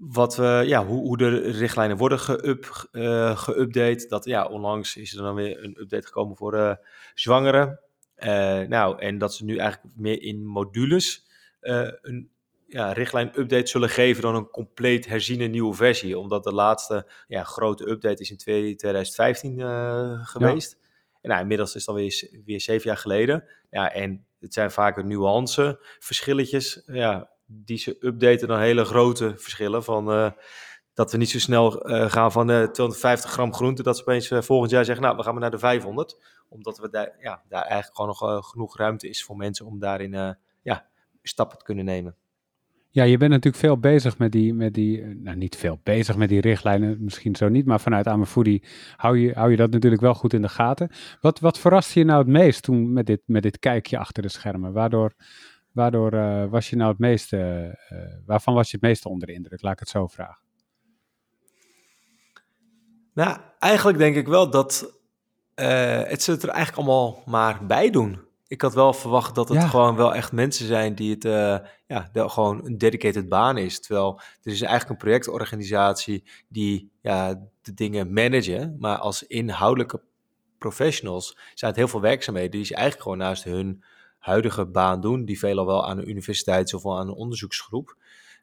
[0.00, 4.06] wat we, ja, hoe, hoe de richtlijnen worden geüp, uh, geüpdate.
[4.08, 6.74] Dat ja, onlangs is er dan weer een update gekomen voor uh,
[7.14, 7.80] zwangeren.
[8.68, 11.26] nou, en dat ze nu eigenlijk meer in modules
[11.60, 12.30] een
[12.66, 16.18] ja, richtlijn-update zullen geven dan een compleet herziene nieuwe versie.
[16.18, 19.60] Omdat de laatste ja, grote update is in 2015
[20.26, 20.78] geweest.
[21.20, 23.44] En nou, inmiddels is dat weer, weer zeven jaar geleden.
[23.70, 26.82] Ja, en het zijn vaker nuance, verschilletjes.
[26.86, 29.84] Ja, die ze updaten dan hele grote verschillen.
[29.84, 30.30] Van, uh,
[30.94, 33.82] dat we niet zo snel uh, gaan van uh, 250 gram groente.
[33.82, 36.16] Dat ze opeens volgend jaar zeggen, nou, we gaan maar naar de 500.
[36.48, 40.36] Omdat we daar, ja, daar eigenlijk gewoon nog genoeg ruimte is voor mensen om daarin
[40.62, 40.86] ja,
[41.22, 42.16] stappen te kunnen nemen.
[42.92, 46.16] Ja, je bent natuurlijk veel bezig met die, met die, eh, nou niet veel bezig
[46.16, 48.62] met die richtlijnen, misschien zo niet, maar vanuit Amerfoodie
[48.96, 50.90] hou je, hou je dat natuurlijk wel goed in de gaten.
[51.20, 54.28] Wat, wat verraste je nou het meest toen met dit, met dit kijkje achter de
[54.28, 54.72] schermen?
[54.72, 55.14] Waardoor,
[55.72, 57.38] waardoor uh, was je nou het meeste,
[57.92, 59.62] uh, waarvan was je het meeste onder de indruk?
[59.62, 60.42] Laat ik het zo vragen.
[63.14, 64.98] Nou, eigenlijk denk ik wel dat
[65.54, 69.96] het ze er eigenlijk allemaal maar bij doen ik had wel verwacht dat het gewoon
[69.96, 73.80] wel echt mensen zijn die het uh, ja, gewoon een dedicated baan is.
[73.80, 80.00] Terwijl het is eigenlijk een projectorganisatie die ja, de dingen managen, maar als inhoudelijke
[80.58, 83.84] professionals zijn het heel veel werkzaamheden die ze eigenlijk gewoon naast hun
[84.20, 87.96] huidige baan doen, die veelal wel aan een universiteit of aan een onderzoeksgroep.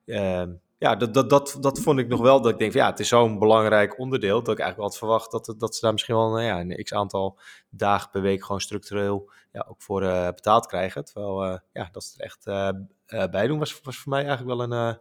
[0.05, 0.43] Uh,
[0.77, 2.99] ja, dat, dat, dat, dat vond ik nog wel dat ik denk, van, ja, het
[2.99, 6.15] is zo'n belangrijk onderdeel dat ik eigenlijk wel had verwacht dat, dat ze daar misschien
[6.15, 10.25] wel nou ja, een x aantal dagen per week gewoon structureel ja, ook voor uh,
[10.25, 11.05] betaald krijgen.
[11.05, 14.57] Terwijl uh, ja, dat ze er echt uh, bij doen was, was voor mij eigenlijk
[14.57, 14.97] wel een,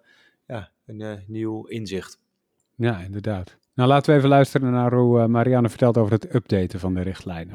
[0.46, 2.18] ja, een nieuw inzicht.
[2.74, 3.56] Ja, inderdaad.
[3.74, 7.54] Nou, laten we even luisteren naar hoe Marianne vertelt over het updaten van de richtlijnen.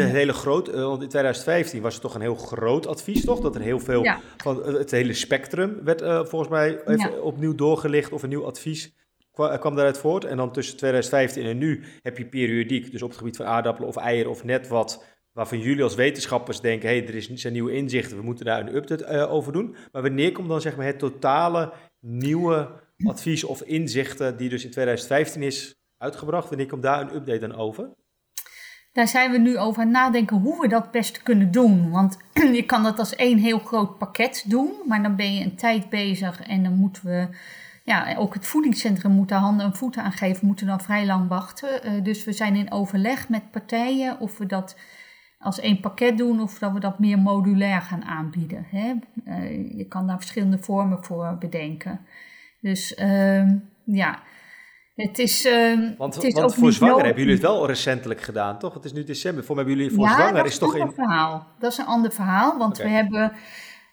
[0.00, 3.40] Een hele groot, eh, want in 2015 was het toch een heel groot advies, toch?
[3.40, 8.12] Dat er heel veel van het hele spectrum werd uh, volgens mij even opnieuw doorgelicht
[8.12, 8.94] of een nieuw advies
[9.32, 10.24] kwam daaruit voort.
[10.24, 13.88] En dan tussen 2015 en nu heb je periodiek, dus op het gebied van aardappelen
[13.88, 17.52] of eieren of net wat, waarvan jullie als wetenschappers denken, hé, hey, er is, zijn
[17.52, 19.76] nieuwe inzichten, we moeten daar een update uh, over doen.
[19.92, 22.68] Maar wanneer komt dan zeg maar het totale nieuwe
[23.04, 27.54] advies of inzichten die dus in 2015 is uitgebracht, wanneer komt daar een update dan
[27.54, 27.90] over?
[28.92, 31.90] Daar zijn we nu over nadenken hoe we dat best kunnen doen.
[31.90, 32.18] Want
[32.58, 35.88] je kan dat als één heel groot pakket doen, maar dan ben je een tijd
[35.88, 37.28] bezig en dan moeten we,
[37.84, 41.28] ja, ook het voedingscentrum moet daar handen en voeten aan geven, moeten dan vrij lang
[41.28, 41.86] wachten.
[41.86, 44.76] Uh, dus we zijn in overleg met partijen of we dat
[45.38, 48.66] als één pakket doen of dat we dat meer modulair gaan aanbieden.
[48.70, 48.94] Hè?
[49.24, 52.00] Uh, je kan daar verschillende vormen voor bedenken.
[52.60, 53.50] Dus uh,
[53.84, 54.22] ja,
[54.94, 58.58] het is, uh, want, het is want voor zwanger hebben jullie het wel recentelijk gedaan,
[58.58, 58.74] toch?
[58.74, 59.44] Het is nu december.
[59.44, 61.46] Voor hebben jullie voor ja, zwanger is, toch een ander verhaal.
[61.58, 63.32] Dat is een ander verhaal, want we hebben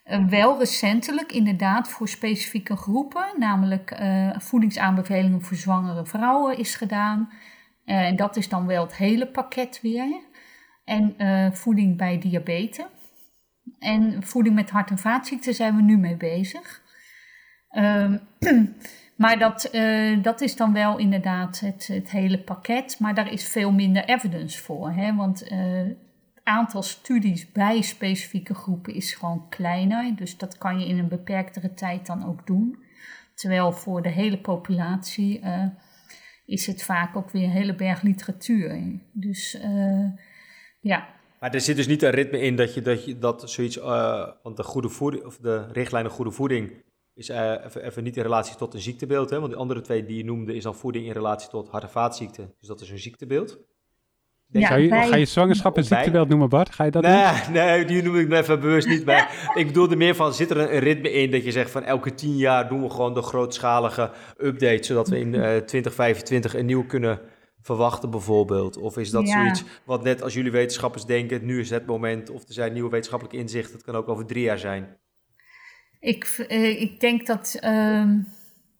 [0.05, 7.29] uh, wel recentelijk inderdaad voor specifieke groepen, namelijk uh, voedingsaanbevelingen voor zwangere vrouwen is gedaan.
[7.85, 10.27] Eh, en dat is dan wel het hele pakket weer.
[10.83, 11.15] En
[11.53, 12.85] voeding bij diabetes.
[13.79, 16.81] En voeding met hart- en vaatziekten zijn we nu mee bezig.
[17.69, 18.17] Ehm,
[19.19, 22.99] Maar dat, uh, dat is dan wel inderdaad het, het hele pakket.
[22.99, 24.91] Maar daar is veel minder evidence voor.
[24.91, 25.15] Hè?
[25.15, 25.97] Want het
[26.43, 30.15] aantal studies bij specifieke groepen is gewoon kleiner.
[30.15, 32.83] Dus dat kan je in een beperktere tijd dan ook doen.
[33.33, 35.65] Terwijl voor de hele populatie uh,
[36.45, 38.99] is het vaak ook weer een hele berg literatuur.
[39.13, 39.57] Dus
[40.81, 41.07] ja.
[41.39, 43.75] Maar er zit dus niet een ritme in dat je dat, je, dat zoiets,
[44.43, 46.87] want de goede voeding, of de richtlijnen goede voeding
[47.19, 49.29] is uh, even, even, niet in relatie tot een ziektebeeld.
[49.29, 49.39] Hè?
[49.39, 51.89] Want de andere twee die je noemde is dan voeding in relatie tot hart- en
[51.89, 52.53] vaatziekten.
[52.59, 53.59] Dus dat is een ziektebeeld.
[54.51, 56.73] Ja, je, Ga je zwangerschap een ziektebeeld noemen, Bart?
[56.75, 57.53] Ga je dat nee, doen?
[57.53, 59.27] Nee, die noem ik even bewust niet bij.
[59.55, 62.37] ik bedoelde meer van, zit er een, ritme in dat je zegt van elke tien
[62.37, 67.19] jaar doen we gewoon de grootschalige update, zodat we in uh, 2025 een nieuw kunnen
[67.61, 68.77] verwachten bijvoorbeeld?
[68.77, 72.47] Of is dat zoiets wat net als jullie wetenschappers denken, nu is het moment, of
[72.47, 74.97] er zijn nieuwe wetenschappelijke inzichten, het kan ook over drie jaar zijn?
[75.99, 77.59] Ik, uh, ik denk dat.
[77.63, 78.09] Uh,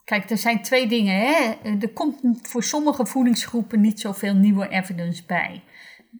[0.03, 1.15] kijk, er zijn twee dingen.
[1.19, 1.53] Hè?
[1.82, 5.63] Er komt voor sommige voedingsgroepen niet zoveel nieuwe evidence bij.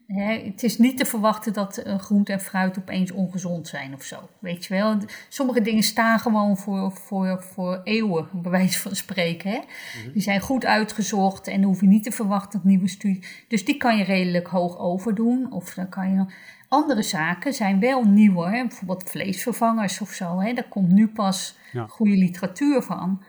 [0.08, 0.44] Hè?
[0.46, 4.30] Het is niet te verwachten dat uh, groente en fruit opeens ongezond zijn of zo.
[4.40, 4.98] Weet je wel?
[5.30, 9.52] Sommige dingen staan gewoon voor, voor, voor eeuwen, bij wijze van spreken.
[9.52, 9.58] Hè?
[9.58, 10.12] Mhm.
[10.14, 13.46] Die zijn goed uitgezocht en dan hoef je niet te verwachten dat nieuwe studies.
[13.48, 15.52] Dus die kan je redelijk hoog overdoen.
[15.52, 16.26] Of dan kan je
[16.70, 18.68] andere zaken zijn wel nieuwe, hè?
[18.68, 20.40] bijvoorbeeld vleesvervangers of zo.
[20.40, 20.54] Hè?
[20.54, 23.24] Daar komt nu pas goede literatuur van.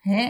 [0.00, 0.22] Hè?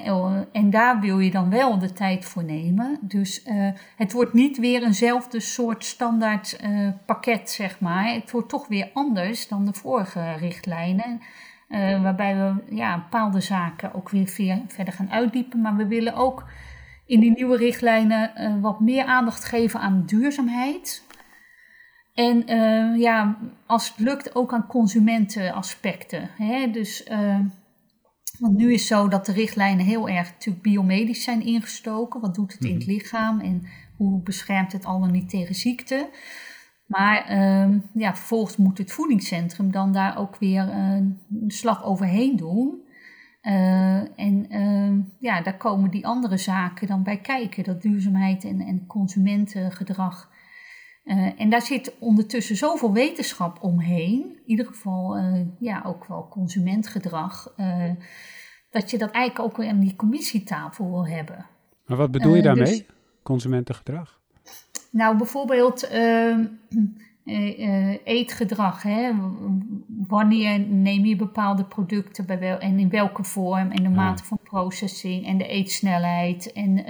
[0.53, 2.99] En daar wil je dan wel de tijd voor nemen.
[3.01, 8.13] Dus uh, het wordt niet weer eenzelfde soort standaard uh, pakket, zeg maar.
[8.13, 11.21] Het wordt toch weer anders dan de vorige richtlijnen.
[11.69, 14.29] Uh, waarbij we ja, bepaalde zaken ook weer
[14.67, 15.61] verder gaan uitdiepen.
[15.61, 16.45] Maar we willen ook
[17.07, 21.05] in die nieuwe richtlijnen wat meer aandacht geven aan duurzaamheid.
[22.21, 26.31] En uh, ja, als het lukt ook aan consumentenaspecten.
[26.37, 26.71] Hè?
[26.71, 27.41] Dus, uh,
[28.39, 32.21] want nu is zo dat de richtlijnen heel erg natuurlijk biomedisch zijn ingestoken.
[32.21, 32.91] Wat doet het in het mhm.
[32.91, 33.63] lichaam en
[33.97, 36.11] hoe beschermt het al dan niet tegen ziekte?
[36.87, 42.83] Maar uh, ja, vervolgens moet het voedingscentrum dan daar ook weer een slag overheen doen.
[44.17, 44.47] en
[45.21, 47.65] ja, daar komen die andere zaken dan bij kijken.
[47.65, 50.30] Dat duurzaamheid en, en consumentengedrag.
[51.11, 56.29] Uh, en daar zit ondertussen zoveel wetenschap omheen, in ieder geval uh, ja, ook wel
[56.29, 57.91] consumentgedrag, uh,
[58.71, 61.47] dat je dat eigenlijk ook aan die commissietafel wil hebben.
[61.87, 62.85] Maar wat bedoel je daarmee, dus,
[63.23, 64.21] consumentengedrag?
[64.91, 66.47] Nou, bijvoorbeeld ehm,
[68.05, 68.83] eetgedrag.
[68.83, 69.11] Hè?
[70.07, 74.39] Wanneer neem je bepaalde producten bij wel, en in welke vorm en de mate van
[74.43, 76.53] processing en de eetsnelheid.
[76.53, 76.85] En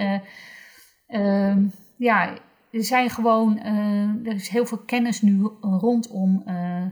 [1.07, 2.37] ehm, ja,
[2.71, 6.85] er zijn gewoon, uh, er is heel veel kennis nu rondom uh,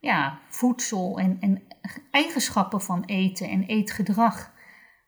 [0.00, 1.62] ja, voedsel en, en
[2.10, 4.52] eigenschappen van eten en eetgedrag.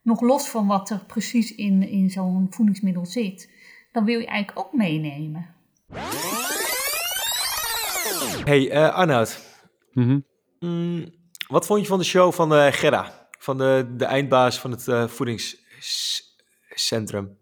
[0.02, 3.50] Nog los van wat er precies in, in zo'n voedingsmiddel zit.
[3.92, 5.54] Dan wil je eigenlijk ook meenemen.
[8.44, 9.50] Hey uh, Arnoud.
[9.92, 10.24] Mm
[10.58, 11.12] -hmm.
[11.48, 13.28] wat vond je van de show van Gerda?
[13.38, 17.40] Van de, de eindbaas van het voedingscentrum?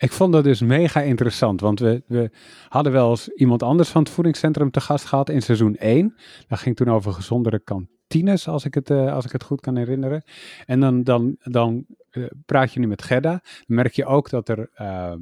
[0.00, 2.30] Ik vond dat dus mega interessant, want we, we
[2.68, 6.14] hadden wel eens iemand anders van het voedingscentrum te gast gehad in seizoen 1.
[6.48, 9.76] Dat ging toen over gezondere kantines, als ik het, uh, als ik het goed kan
[9.76, 10.22] herinneren.
[10.66, 14.48] En dan, dan, dan uh, praat je nu met Gerda, dan merk je ook dat,
[14.48, 15.14] er, uh,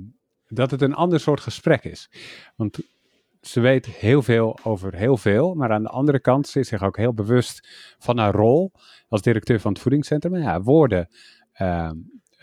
[0.46, 2.10] dat het een ander soort gesprek is.
[2.56, 2.78] Want
[3.40, 6.82] ze weet heel veel over heel veel, maar aan de andere kant ze is zich
[6.82, 8.72] ook heel bewust van haar rol
[9.08, 10.36] als directeur van het voedingscentrum.
[10.36, 11.08] ja, woorden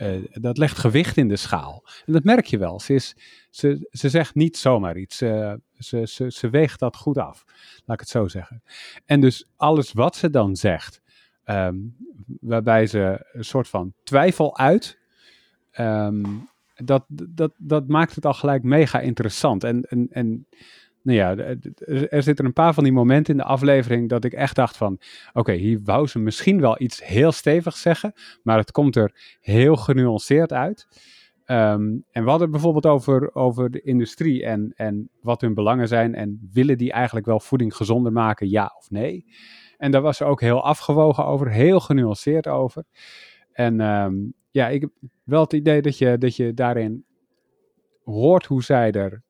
[0.02, 1.84] uh, dat legt gewicht in de schaal.
[2.06, 2.80] En dat merk je wel.
[2.80, 3.16] Ze, is,
[3.50, 5.18] ze, ze zegt niet zomaar iets.
[5.18, 7.44] Ze, ze, ze weegt dat goed af.
[7.86, 8.64] Laat ik het zo zeggen.
[9.06, 11.02] En dus alles wat ze dan zegt,
[11.46, 11.96] um,
[12.42, 15.00] waarbij ze een soort van twijfel uit,
[15.80, 19.64] um, dat, dat, dat maakt het al gelijk mega interessant.
[19.64, 20.48] En, en, en
[21.06, 21.36] nou ja,
[22.10, 25.00] er zitten een paar van die momenten in de aflevering dat ik echt dacht van,
[25.34, 28.14] oké, hier wou ze misschien wel iets heel stevigs zeggen,
[28.44, 30.88] maar het komt er heel genuanceerd uit.
[31.48, 35.88] Um, en we hadden het bijvoorbeeld over, over de industrie en, en wat hun belangen
[35.88, 39.26] zijn en willen die eigenlijk wel voeding gezonder maken, ja of nee.
[39.78, 42.84] En daar was ze ook heel afgewogen over, heel genuanceerd over.
[43.52, 44.92] En um, ja, ik heb
[45.24, 47.06] wel het idee dat je, dat je daarin
[48.04, 49.24] hoort hoe zij er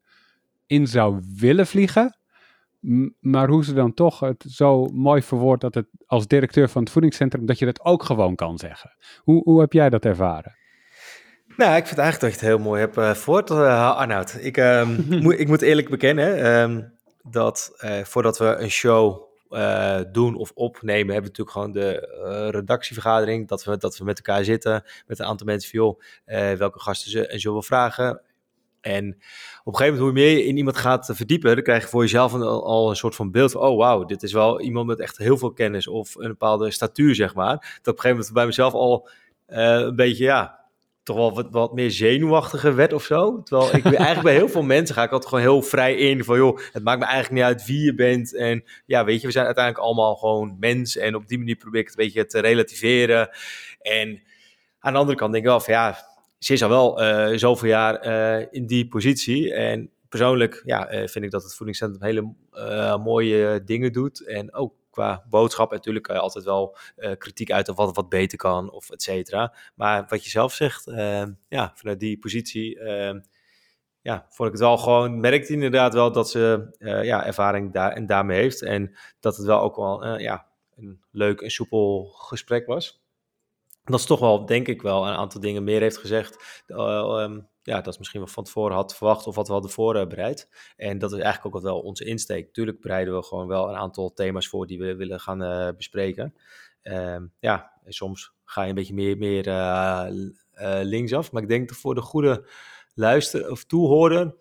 [0.67, 2.17] in zou willen vliegen.
[3.19, 6.91] Maar hoe ze dan toch het zo mooi verwoordt dat het als directeur van het
[6.91, 8.95] voedingscentrum, dat je dat ook gewoon kan zeggen.
[9.17, 10.55] Hoe, hoe heb jij dat ervaren?
[11.57, 14.37] Nou, ik vind eigenlijk dat je het heel mooi hebt uh, voort, uh, Arnoud.
[14.41, 19.99] Ik, um, moet, ik moet eerlijk bekennen um, dat uh, voordat we een show uh,
[20.11, 23.47] doen of opnemen, hebben we natuurlijk gewoon de uh, redactievergadering.
[23.47, 26.79] Dat we, dat we met elkaar zitten met een aantal mensen van, joh, uh, welke
[26.79, 28.21] gasten ze en zullen we vragen.
[28.85, 29.17] En
[29.63, 32.01] op een gegeven moment, hoe meer je in iemand gaat verdiepen, dan krijg je voor
[32.01, 34.99] jezelf een, al een soort van beeld van, oh wauw, dit is wel iemand met
[34.99, 37.55] echt heel veel kennis of een bepaalde statuur, zeg maar.
[37.55, 39.09] Dat op een gegeven moment bij mezelf al
[39.47, 40.59] uh, een beetje, ja,
[41.03, 43.41] toch wel wat, wat meer zenuwachtiger werd of zo.
[43.43, 46.37] Terwijl ik eigenlijk bij heel veel mensen ga ik altijd gewoon heel vrij in van,
[46.37, 48.35] joh, het maakt me eigenlijk niet uit wie je bent.
[48.35, 51.81] En ja, weet je, we zijn uiteindelijk allemaal gewoon mens en op die manier probeer
[51.81, 53.29] ik het een beetje te relativeren.
[53.81, 54.21] En
[54.79, 55.97] aan de andere kant denk ik wel van, ja,
[56.37, 59.53] ze is al wel uh, zoveel jaar uh, in die positie.
[59.53, 62.33] En persoonlijk ja, uh, vind ik dat het voedingscentrum hele
[62.97, 64.25] mooie dingen doet.
[64.25, 65.71] En ook qua boodschap.
[65.71, 66.77] natuurlijk kan je altijd wel
[67.17, 69.53] kritiek uit of wat, wat beter kan of et cetera.
[69.75, 70.83] Maar wat je zelf zegt,
[71.47, 72.79] ja, vanuit die positie
[74.01, 78.05] ja, vond ik het wel gewoon, merkte inderdaad wel dat ze ja, ervaring daar en
[78.05, 78.61] daarmee heeft.
[78.61, 80.45] En dat het wel ook wel ja,
[80.75, 83.03] een leuk en soepel gesprek was
[83.85, 86.63] dat is toch wel, denk ik wel, een aantal dingen meer heeft gezegd.
[86.67, 89.71] Uh, um, ja, dat is misschien wel van tevoren had verwacht of wat we hadden
[89.71, 90.49] voorbereid.
[90.77, 92.53] En dat is eigenlijk ook wel onze insteek.
[92.53, 96.35] Tuurlijk bereiden we gewoon wel een aantal thema's voor die we willen gaan uh, bespreken.
[96.83, 100.07] Uh, ja, soms ga je een beetje meer, meer uh,
[100.81, 101.31] linksaf.
[101.31, 102.49] Maar ik denk dat voor de goede
[102.93, 104.35] luister of toehoorder,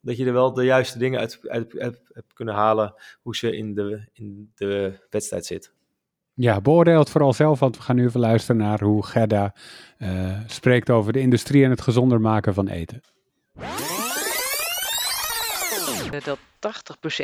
[0.00, 3.56] dat je er wel de juiste dingen uit, uit, uit hebt kunnen halen hoe ze
[3.56, 5.72] in de, in de wedstrijd zit.
[6.40, 9.54] Ja, beoordeel het vooral zelf, want we gaan nu even luisteren naar hoe Gerda
[9.98, 13.00] uh, spreekt over de industrie en het gezonder maken van eten.
[16.24, 16.40] Dat 80%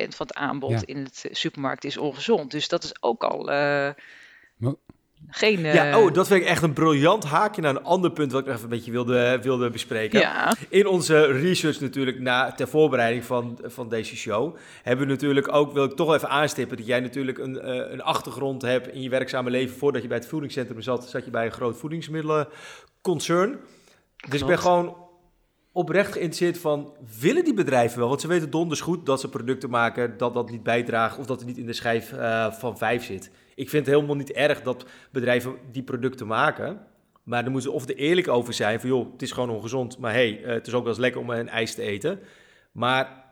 [0.09, 0.81] van het aanbod ja.
[0.85, 2.50] in het supermarkt is ongezond.
[2.50, 3.90] Dus dat is ook al uh,
[5.28, 8.32] Geen, Ja, eh, oh, dat vind ik echt een briljant haakje naar een ander punt
[8.32, 10.20] wat ik nog even een beetje wilde, wilde bespreken.
[10.20, 10.54] ja.
[10.68, 15.72] In onze research natuurlijk na, ter voorbereiding van, van deze show hebben we natuurlijk ook,
[15.72, 19.08] wil ik toch even aanstippen, dat jij natuurlijk een, eh, een achtergrond hebt in je
[19.08, 19.76] werkzame leven.
[19.76, 23.58] Voordat je bij het voedingscentrum zat, zat je bij een groot voedingsmiddelenconcern.
[24.28, 24.96] Dus ik ben gewoon
[25.72, 28.08] oprecht geïnteresseerd van, willen die bedrijven wel?
[28.08, 31.38] Want ze weten donders goed dat ze producten maken, dat dat niet bijdraagt of dat
[31.38, 33.30] het niet in de schijf eh, van vijf zit.
[33.54, 36.80] Ik vind het helemaal niet erg dat bedrijven die producten maken.
[37.22, 39.98] Maar dan moeten ze of er eerlijk over zijn van, joh, het is gewoon ongezond.
[39.98, 42.20] Maar hey, eh, het is ook wel eens lekker om een ijs te eten.
[42.72, 43.24] Maar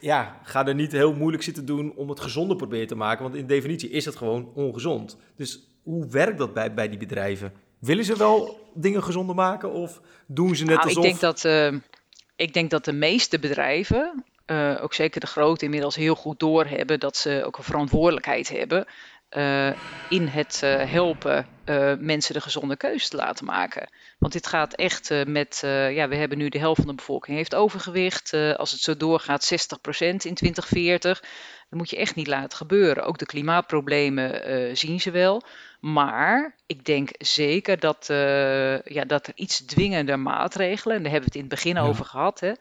[0.00, 3.22] ja, ga er niet heel moeilijk zitten doen om het gezonder proberen te maken.
[3.22, 5.16] Want in definitie is het gewoon ongezond.
[5.36, 7.52] Dus hoe werkt dat bij, bij die bedrijven?
[7.78, 11.04] Willen ze wel dingen gezonder maken of doen ze net Nou, alsof...
[11.04, 11.72] ik, denk dat, eh,
[12.36, 17.00] ik denk dat de meeste bedrijven, eh, ook zeker de grote, inmiddels heel goed doorhebben
[17.00, 18.86] dat ze ook een verantwoordelijkheid hebben
[20.08, 23.88] in het eh, helpen eh, mensen de gezonde keuze te laten maken.
[24.18, 26.94] Want dit gaat echt eh, met, eh, ja, we hebben nu de helft van de
[26.94, 28.32] bevolking heeft overgewicht.
[28.32, 31.20] Eh, als het zo doorgaat, 60% in 2040.
[31.20, 33.04] Dat moet je echt niet laten gebeuren.
[33.04, 35.42] Ook de klimaatproblemen eh, zien ze wel.
[35.80, 41.30] Maar ik denk zeker dat, eh, ja, dat er iets dwingender maatregelen, en daar hebben
[41.30, 41.88] we het in het begin Ja.
[41.88, 42.52] over gehad, hè,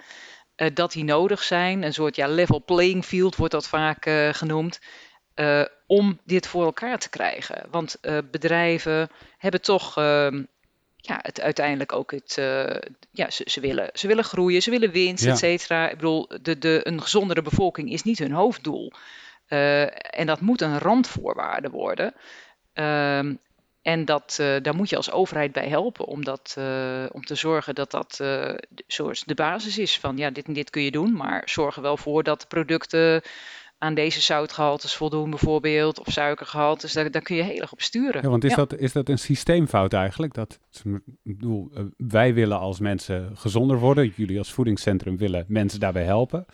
[0.56, 1.84] eh, dat die nodig zijn.
[1.84, 4.80] Een soort ja, level playing field wordt dat vaak eh, genoemd.
[5.40, 7.66] Eh, om dit voor elkaar te krijgen.
[7.72, 10.44] Want eh, bedrijven hebben toch ehm,
[10.96, 12.38] ja, het uiteindelijk ook het.
[12.38, 12.76] eh,
[13.12, 15.32] ja, ze, ze, willen, ze willen groeien, ze willen winst, Ja.
[15.32, 15.90] et cetera.
[15.90, 18.92] Ik bedoel, de, de, een gezondere bevolking is niet hun hoofddoel.
[20.10, 22.14] En dat moet een randvoorwaarde worden.
[22.74, 23.34] Ehm,
[23.82, 26.56] en dat, daar moet je als overheid bij helpen om, dat,
[27.12, 28.54] om te zorgen dat dat eh,
[29.26, 31.98] de- basis is van ja, dit en dit kun je doen, maar zorg er wel
[31.98, 33.22] voor dat de producten
[33.80, 38.22] aan deze zoutgehaltes voldoen bijvoorbeeld, of suikergehaltes, daar, daar kun je heel erg op sturen.
[38.22, 38.56] Ja, want is, Ja.
[38.56, 40.34] dat, is dat een systeemfout eigenlijk?
[40.34, 40.60] Dat,
[41.24, 44.14] ik bedoel, eh, wij willen als mensen gezonder worden.
[44.16, 46.46] Jullie als voedingscentrum willen mensen daarbij helpen.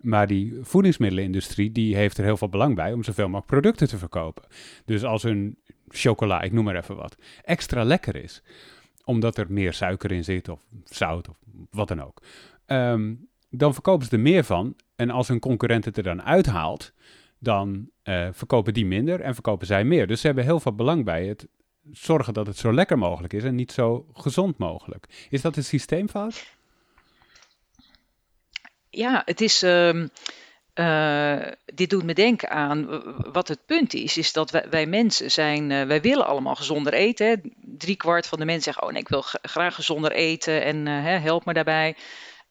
[0.00, 3.98] Maar die voedingsmiddelenindustrie die heeft er heel veel belang bij om zoveel mogelijk producten te
[3.98, 4.42] verkopen.
[4.84, 8.42] Dus als hun chocola, ik noem maar even wat, extra lekker is,
[9.04, 11.36] omdat er meer suiker in zit of zout of
[11.70, 12.22] wat dan ook,
[12.66, 13.14] ehm,
[13.50, 14.76] dan verkopen ze er meer van.
[14.96, 16.92] En als hun concurrent het er dan uithaalt,
[17.38, 20.06] dan eh, verkopen die minder en verkopen zij meer.
[20.06, 21.46] Dus ze hebben heel veel belang bij het
[21.92, 25.26] zorgen dat het zo lekker mogelijk is en niet zo gezond mogelijk.
[25.30, 26.46] Is dat een systeemfout?
[28.90, 29.62] Ja, het is.
[29.62, 30.06] ehm,
[30.74, 35.70] eh, dit doet me denken aan wat het punt is, is dat wij, mensen zijn,
[35.70, 37.26] eh, wij willen allemaal gezonder eten.
[37.26, 37.34] Hè.
[37.62, 40.86] Drie kwart van de mensen zeggen, oh nee, ik wil graag gezonder eten en
[41.22, 41.96] help me daarbij.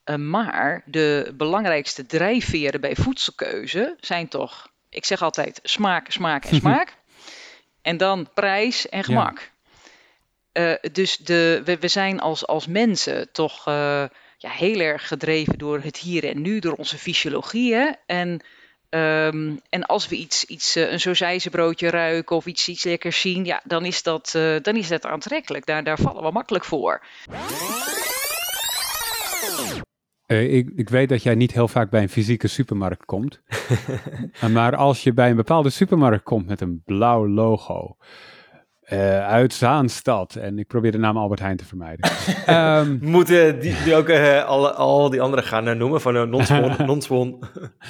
[0.10, 6.56] Eh, maar de belangrijkste drijfveren bij voedselkeuze zijn toch, ik zeg altijd, smaak, smaak en
[6.62, 6.96] smaak.
[7.82, 9.52] en dan prijs en gemak.
[10.52, 14.04] Eh, dus de, we, we zijn als, als mensen toch eh,
[14.38, 17.74] ja, heel erg gedreven door het hier en nu, door onze fysiologie.
[17.74, 17.90] hè.
[18.06, 18.40] En,
[18.90, 23.46] ehm, en als we iets, iets eh, een sausijzenbroodje ruiken of iets, iets lekkers zien,
[23.46, 25.66] ja, dan is dat, dan is dat aantrekkelijk.
[25.66, 27.02] Daar, daar vallen we makkelijk voor.
[30.30, 33.42] Eh, ik, ik weet dat jij niet heel vaak bij een fysieke supermarkt komt.
[34.42, 37.96] Eh, maar als je bij een bepaalde supermarkt komt met een blauw logo.
[38.82, 40.36] eh, uit Zaanstad.
[40.36, 42.10] En ik probeer de naam Albert Heijn te vermijden.
[42.46, 44.10] Ehm, moeten die, die ook
[44.46, 46.30] al, al die anderen gaan noemen van
[46.86, 47.40] non-spon.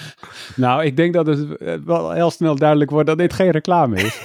[0.56, 4.22] nou, ik denk dat het wel heel snel duidelijk wordt dat dit geen reclame is.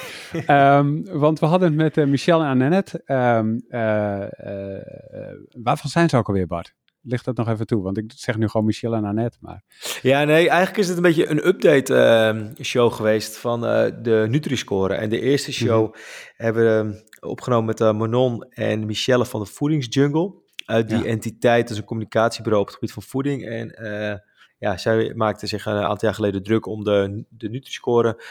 [0.47, 3.03] Ehm, want we hadden het met Michel en Annette.
[3.05, 6.75] ehm, eh, eh, eh, waarvan zijn ze ook alweer, Bart?
[7.07, 7.83] Ligt dat nog even toe?
[7.83, 9.39] Want ik zeg nu gewoon Michel en Annette.
[9.41, 9.63] Maar
[10.03, 14.27] Ja, nee, eigenlijk is het een beetje een update ehm, show geweest van eh, de
[14.29, 14.95] Nutri-score.
[14.95, 15.95] En de eerste show
[16.37, 20.35] hebben we ehm, opgenomen met eh, Manon en Michelle van de Voedingsjungle.
[20.65, 21.05] Uit die Ja.
[21.05, 23.47] entiteit, is een communicatiebureau op het gebied van voeding.
[23.47, 24.19] En eh,
[24.59, 28.23] ja, zij maakte zich een aantal jaar geleden druk om de, de Nutri-score,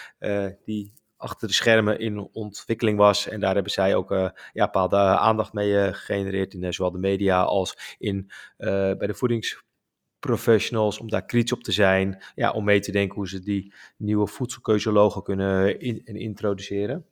[0.65, 3.27] die achter de schermen in ontwikkeling was.
[3.27, 6.91] En daar hebben zij ook eh, ja, bepaalde aandacht mee eh, gegenereerd in eh, zowel
[6.91, 12.23] de media als in, eh, bij de voedingsprofessionals, om daar kritisch op te zijn.
[12.35, 17.05] Ja, om mee te denken hoe ze die nieuwe voedselkeuzelogo kunnen in, in introduceren.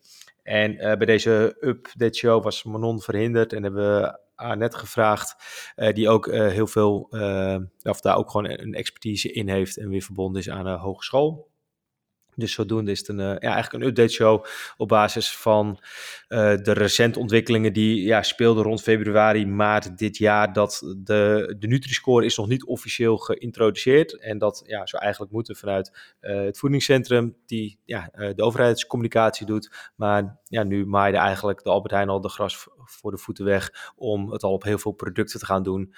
[0.43, 5.35] En eh, bij deze update show was Manon verhinderd en hebben we Annette gevraagd,
[5.75, 9.77] eh, die ook eh, heel veel, eh, of daar ook gewoon een expertise in heeft
[9.77, 11.50] en weer verbonden is aan een hogeschool.
[12.35, 14.45] Dus zodoende is het een, uh, ja, eigenlijk een update show
[14.77, 15.79] op basis van
[16.29, 20.53] uh, de recente ontwikkelingen die ja, speelden rond februari, maart dit jaar.
[20.53, 24.19] Dat de, de Nutri-score is nog niet officieel geïntroduceerd.
[24.19, 29.91] En dat ja, zou eigenlijk moeten vanuit uh, het voedingscentrum die ja, de overheidscommunicatie doet.
[29.95, 33.91] Maar ja, nu maaide eigenlijk de Albert Heijn al de gras voor de voeten weg
[33.95, 35.93] om het al op heel veel producten te gaan doen.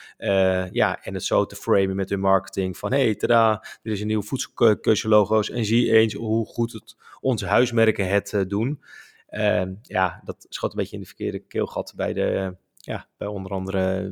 [0.72, 4.08] ja, en het zo te framen met hun marketing van hey, tada, er is een
[4.08, 8.84] nieuw voedselkeuzelogo's en zie eens hoe goed het, onze huismerken het uh, doen.
[9.30, 13.52] Uh, ja, dat schoot een beetje in de verkeerde keelgat bij, de, ja, bij onder
[13.52, 14.12] andere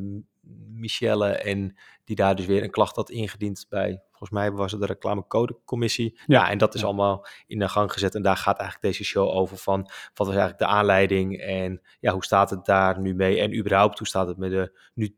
[0.70, 1.28] Michelle.
[1.28, 4.88] En die daar dus weer een klacht had ingediend bij, volgens mij was het de
[4.88, 6.14] reclamecodecommissie.
[6.16, 8.16] Ja, ja en dat is allemaal in de gang gezet.
[8.16, 9.82] En daar gaat eigenlijk deze show over van,
[10.14, 13.40] wat was eigenlijk de aanleiding en ja, hoe staat het daar nu mee?
[13.40, 14.72] En überhaupt, hoe staat het met de,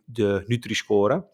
[0.05, 1.27] de Nutri-score?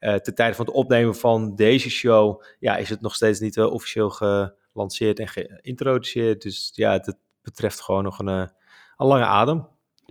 [0.00, 3.56] Uh, ten tijde van het opnemen van deze show ja, is het nog steeds niet
[3.56, 6.42] uh, officieel ge, gelanceerd en geïntroduceerd.
[6.42, 8.46] Dus ja, het betreft gewoon nog een, eh,
[8.96, 9.68] een lange adem.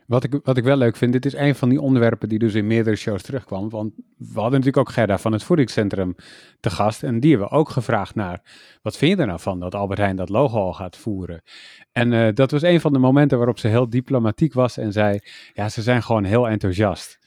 [0.08, 2.53] Wat ik, wat ik wel leuk vind, dit is een van die onderwerpen die dus
[2.53, 3.70] in meerdere shows terugkwam.
[3.70, 6.16] Want we hadden natuurlijk ook Gerda van het voedingscentrum
[6.60, 7.03] te gast.
[7.03, 8.41] En die hebben we ook gevraagd naar,
[8.82, 11.41] wat vind je er nou van dat Albert Heijn dat logo al gaat voeren?
[11.91, 15.20] En uh, dat was een van de momenten waarop ze heel diplomatiek was en zei,
[15.53, 17.20] ja, ze zijn gewoon heel enthousiast.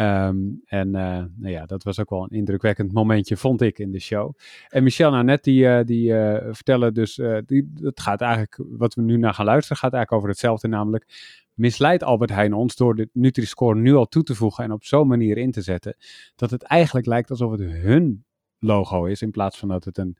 [0.00, 0.92] Um, en uh,
[1.36, 4.34] nou ja, dat was ook wel een indrukwekkend momentje, vond ik in de show.
[4.68, 9.02] En Michel net, die, uh, die uh, vertellen dus, die, dat gaat eigenlijk, wat we
[9.02, 11.06] nu naar gaan luisteren, gaat eigenlijk over hetzelfde, namelijk
[11.54, 15.08] misleidt Albert Heijn ons door de Nutri-score nu al toe te voegen en op zo'n
[15.08, 15.96] manier in te zetten,
[16.36, 18.24] dat het eigenlijk lijkt alsof het hun
[18.58, 20.16] logo is, in plaats van dat het een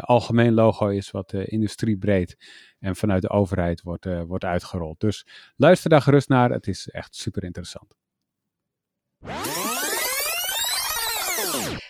[0.00, 2.36] algemeen logo is wat industriebreed
[2.78, 5.00] en vanuit de overheid wordt, wordt uitgerold.
[5.00, 5.26] Dus
[5.56, 7.96] luister daar gerust naar, het is echt super interessant.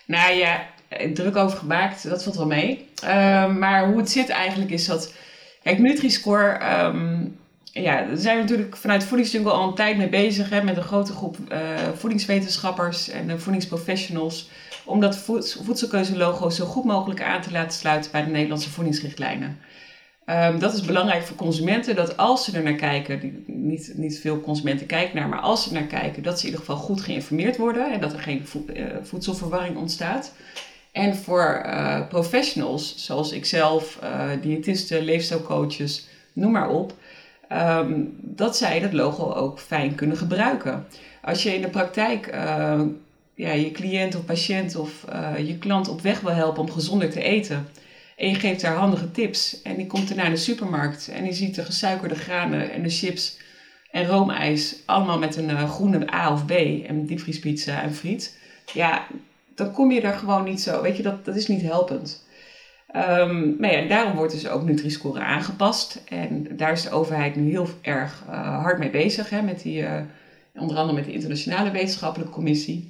[0.07, 0.67] Nou ja,
[1.15, 2.89] druk over gemaakt, dat valt wel mee.
[3.05, 3.09] Uh,
[3.57, 5.15] maar hoe het zit eigenlijk is dat...
[5.63, 6.61] Kijk, Nutri-Score...
[6.85, 7.37] Um,
[7.73, 10.51] ja, daar zijn we natuurlijk vanuit Voedingsjungle al een tijd mee bezig.
[10.51, 11.59] Hè, met een grote groep uh,
[11.97, 14.49] voedingswetenschappers en voedingsprofessionals.
[14.85, 15.17] Om dat
[15.65, 19.59] voedselkeuzelogo zo goed mogelijk aan te laten sluiten bij de Nederlandse voedingsrichtlijnen.
[20.27, 24.41] Um, dat is belangrijk voor consumenten, dat als ze er naar kijken, niet, niet veel
[24.41, 27.01] consumenten kijken naar, maar als ze er naar kijken, dat ze in ieder geval goed
[27.01, 30.33] geïnformeerd worden en dat er geen uh, voedselverwarring ontstaat.
[30.93, 36.95] En voor uh, professionals, zoals ikzelf, uh, diëtisten, leefstijlcoaches, noem maar op,
[37.53, 40.87] um, dat zij dat logo ook fijn kunnen gebruiken.
[41.23, 42.27] Als je in de praktijk
[43.35, 45.05] ja, je cliënt of patiënt of
[45.39, 47.69] je klant op weg wil helpen om gezonder te eten
[48.17, 49.63] en je geeft haar handige tips.
[49.63, 51.09] En die komt er naar de supermarkt.
[51.09, 53.39] En die ziet de gesuikerde granen en de chips
[53.91, 54.77] en roomijs.
[54.85, 56.51] Allemaal met een uh, groene A of B.
[56.87, 58.39] En diepvriespizza en friet.
[58.73, 59.07] Ja,
[59.55, 60.83] dan kom je daar gewoon niet zo.
[60.83, 62.27] Weet je, dat, dat is niet helpend.
[62.97, 66.03] Um, maar ja, daarom wordt dus ook Nutri-score aangepast.
[66.09, 69.31] En daar is de overheid nu heel erg uh, hard mee bezig.
[69.31, 70.01] Hè, met die, uh,
[70.55, 72.89] onder andere met de Internationale Wetenschappelijke Commissie.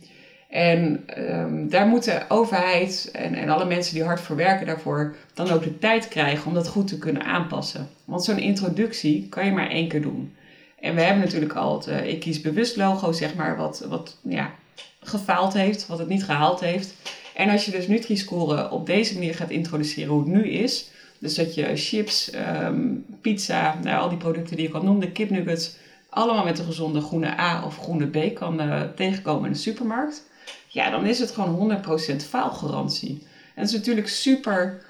[0.55, 5.15] En um, daar moet de overheid en, en alle mensen die hard voor werken daarvoor
[5.33, 7.89] dan ook de tijd krijgen om dat goed te kunnen aanpassen.
[8.05, 10.35] Want zo'n introductie kan je maar één keer doen.
[10.81, 14.19] En we hebben natuurlijk al het uh, Ik kies bewust logo, zeg maar, wat, wat
[14.23, 14.55] ja,
[15.01, 16.95] gefaald heeft, wat het niet gehaald heeft.
[17.35, 21.35] En als je dus Nutri-score op deze manier gaat introduceren hoe het nu is, dus
[21.35, 22.33] dat je chips,
[22.65, 25.77] um, pizza, nou, al die producten die ik al noemde, kipnuggets,
[26.11, 30.33] allemaal met een gezonde groene A of groene B kan uh, tegenkomen in de supermarkt
[30.75, 33.11] ja, dan is het gewoon 100% faalgarantie.
[33.55, 34.87] En het is natuurlijk super,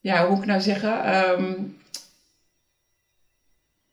[0.00, 1.76] ja, hoe ik nou zeggen, um,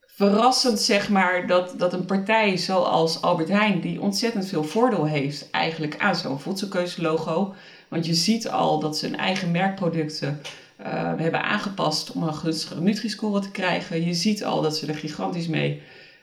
[0.06, 5.50] verrassend zeg maar dat, dat een partij zoals Albert Heijn, die ontzettend veel voordeel heeft
[5.52, 7.54] eigenlijk aan zo'n voedselkeuzelogo.
[7.88, 10.42] Want je ziet al dat ze hun eigen merkproducten
[10.80, 10.86] uh,
[11.18, 14.06] hebben aangepast om een gunstige Nutri-score te krijgen.
[14.06, 15.82] Je ziet al dat ze er gigantisch mee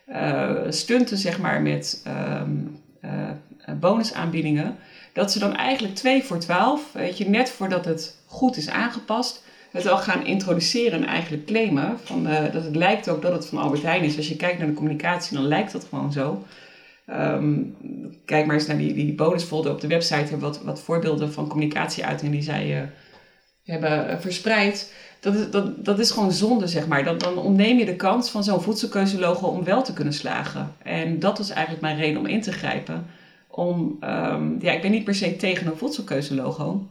[0.09, 3.31] uh, stunten, zeg maar, met um, uh,
[3.81, 4.77] bonusaanbiedingen.
[5.13, 9.43] Dat ze dan eigenlijk 2 voor 12, weet je, net voordat het goed is aangepast,
[9.71, 11.99] het al gaan introduceren en eigenlijk claimen.
[12.05, 14.17] Van, uh, dat het lijkt ook dat het van Albert Heijn is.
[14.17, 16.45] Als je kijkt naar de communicatie, dan lijkt dat gewoon zo.
[17.11, 17.77] Um,
[18.25, 20.39] kijk maar eens naar die, die bonusfolder op de website.
[20.39, 22.89] Wat, wat voorbeelden van communicatieuitingen die zij uh,
[23.65, 24.95] hebben verspreid.
[25.21, 27.05] Dat is, dat, dat is gewoon zonde, zeg maar.
[27.05, 30.73] Dan, dan ontneem je de kans van zo'n voedselkeuzelogo om wel te kunnen slagen.
[30.83, 33.07] En dat was eigenlijk mijn reden om in te grijpen
[33.61, 36.87] om, um, ja, ik ben niet per se tegen een voedselkeuzelogo,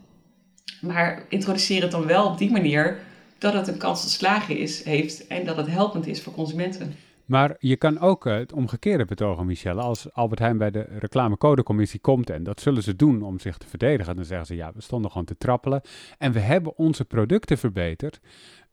[0.81, 2.99] maar introduceer het dan wel op die manier
[3.37, 6.93] dat het een kans te slagen is, heeft en dat het helpend is voor consumenten.
[7.25, 9.81] Maar je kan ook uh, het omgekeerde betogen, Michelle.
[9.81, 13.67] Als Albert Heijn bij de reclamecodecommissie komt, en dat zullen ze doen om zich te
[13.67, 15.81] verdedigen, dan zeggen ze ja, we stonden gewoon te trappelen
[16.17, 18.19] en we hebben onze producten verbeterd.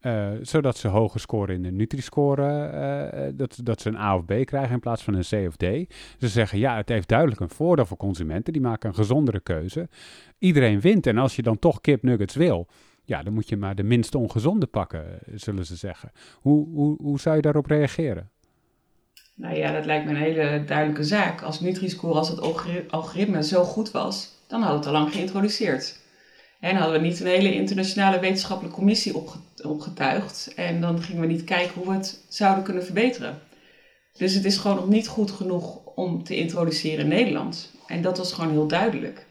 [0.07, 2.71] Uh, zodat ze hoger scoren in de Nutri-score,
[3.23, 5.57] uh, dat, dat ze een A of B krijgen in plaats van een C of
[5.57, 5.95] D.
[6.19, 9.89] Ze zeggen ja, het heeft duidelijk een voordeel voor consumenten, die maken een gezondere keuze.
[10.39, 12.67] Iedereen wint en als je dan toch kipnuggets wil,
[13.05, 16.13] ja, dan moet je maar de minst ongezonde pakken, zullen ze zeggen.
[16.35, 18.31] Hoe, hoe, hoe zou je daarop reageren?
[19.35, 21.43] Nou ja, dat lijkt me een hele duidelijke zaak.
[21.43, 22.41] Als Nutri-score, als het
[22.91, 26.05] algoritme zo goed was, dan we het al lang geïntroduceerd.
[26.61, 29.15] En hadden we niet een hele internationale wetenschappelijke commissie
[29.63, 30.53] opgetuigd.
[30.57, 33.39] En dan gingen we niet kijken hoe we het zouden kunnen verbeteren.
[34.17, 37.73] Dus het is gewoon nog niet goed genoeg om te introduceren in Nederland.
[37.87, 39.27] En dat was gewoon heel duidelijk.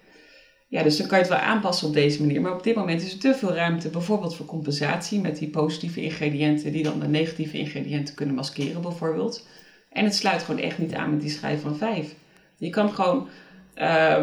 [0.67, 2.41] Ja, dus dan kan je het wel aanpassen op deze manier.
[2.41, 6.01] Maar op dit moment is er te veel ruimte, bijvoorbeeld voor compensatie met die positieve
[6.01, 9.47] ingrediënten die dan de negatieve ingrediënten kunnen maskeren, bijvoorbeeld.
[9.91, 12.15] En het sluit gewoon echt niet aan met die schijf van vijf.
[12.57, 13.27] Je kan gewoon
[13.75, 14.17] uh,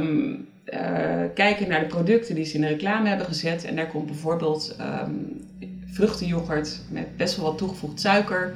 [1.34, 3.64] kijken naar de producten die ze in de reclame hebben gezet.
[3.64, 5.40] En daar komt bijvoorbeeld um,
[5.86, 8.54] vruchtenyoghurt met best wel wat toegevoegd suiker.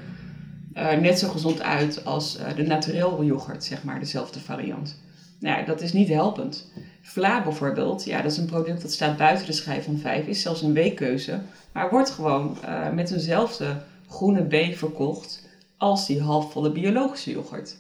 [0.75, 5.01] Uh, net zo gezond uit als uh, de naturel yoghurt, zeg maar, dezelfde variant.
[5.41, 6.73] Nou ja, dat is niet helpend.
[7.03, 10.43] Vla bijvoorbeeld, ja, dat is een product dat staat buiten de schijf van 5, is
[10.43, 11.41] zelfs een weekkeuze,
[11.73, 12.59] maar wordt gewoon
[12.95, 13.77] met eenzelfde
[14.09, 17.77] groene B verkocht als die halfvolle biologische yoghurt.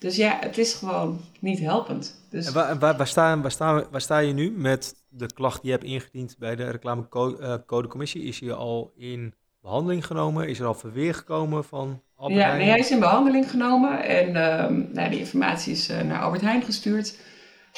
[0.00, 2.20] Dus ja, het is gewoon niet helpend.
[2.30, 2.46] Dus...
[2.46, 5.70] En waar, waar, waar, sta, waar, sta, waar sta je nu met de klacht die
[5.70, 8.22] je hebt ingediend bij de reclamecodecommissie?
[8.22, 10.48] Is hij al in behandeling genomen?
[10.48, 12.58] Is er al verweer gekomen van Albert ja, Heijn?
[12.58, 16.42] Nee, hij is in behandeling genomen en uh, nou, die informatie is uh, naar Albert
[16.42, 17.16] Heijn gestuurd.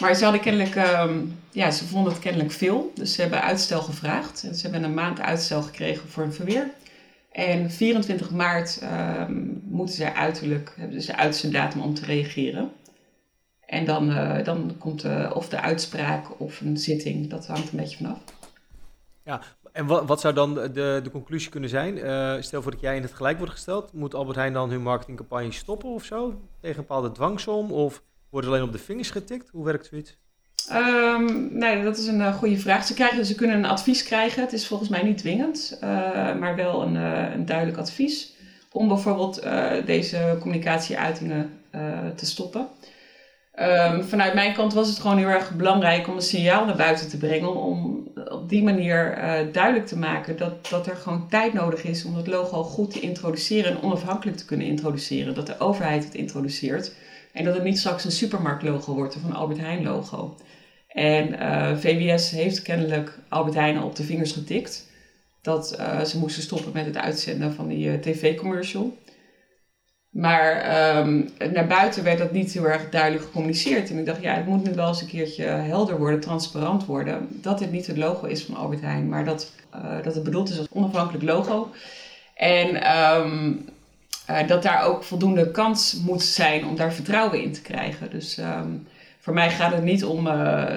[0.00, 2.92] Maar ze hadden kennelijk, um, ja, ze vonden het kennelijk veel.
[2.94, 4.42] Dus ze hebben uitstel gevraagd.
[4.42, 6.70] En ze hebben een maand uitstel gekregen voor een verweer.
[7.32, 12.72] En 24 maart um, moeten ze uiterlijk, hebben ze uiterste datum om te reageren.
[13.66, 17.96] En dan, uh, dan komt of de uitspraak of een zitting, dat hangt een beetje
[17.96, 18.18] vanaf.
[19.24, 21.96] Ja, en wat, zou dan de, de conclusie kunnen zijn?
[21.96, 24.82] Uh, stel voor dat jij in het gelijk wordt gesteld, moet Albert Heijn dan hun
[24.82, 26.40] marketingcampagne stoppen of zo?
[26.60, 27.72] Tegen een bepaalde dwangsom?
[27.72, 29.48] Of wordt alleen op de vingers getikt?
[29.48, 30.18] Hoe werkt zoiets?
[30.72, 32.84] Um, nee, dat is een uh, goede vraag.
[32.84, 34.42] Ze, krijgen, ze kunnen een advies krijgen.
[34.42, 35.90] Het is volgens mij niet dwingend, uh,
[36.34, 38.32] maar wel een, uh, een, duidelijk advies.
[38.72, 39.42] Om bijvoorbeeld
[39.86, 41.50] deze communicatieuitingen
[42.14, 42.66] te stoppen.
[43.60, 47.08] Um, vanuit mijn kant was het gewoon heel erg belangrijk om een signaal naar buiten
[47.08, 47.54] te brengen.
[47.54, 49.18] Om op die manier
[49.52, 53.00] duidelijk te maken dat, dat er gewoon tijd nodig is om het logo goed te
[53.00, 55.34] introduceren en onafhankelijk te kunnen introduceren.
[55.34, 56.92] Dat de overheid het introduceert.
[57.32, 60.36] En dat het niet straks een supermarktlogo wordt of een Albert Heijn logo.
[60.88, 64.90] En uh, eh, VWS heeft kennelijk Albert Heijn op de vingers getikt.
[65.42, 68.96] Dat uh, ze moesten stoppen met het uitzenden van die uh, tv-commercial.
[70.10, 70.54] Maar
[70.98, 73.90] um, naar buiten werd dat niet heel erg duidelijk gecommuniceerd.
[73.90, 77.28] En ik dacht, ja, het moet nu wel eens een keertje helder worden, transparant worden.
[77.30, 79.52] Dat dit niet het logo is van Albert Heijn, maar dat,
[80.02, 81.70] dat het bedoeld is als onafhankelijk logo.
[82.34, 83.64] En um,
[84.46, 88.10] dat daar ook voldoende kans moet zijn om daar vertrouwen in te krijgen.
[88.10, 88.86] Dus um,
[89.18, 90.74] voor mij gaat het niet om uh,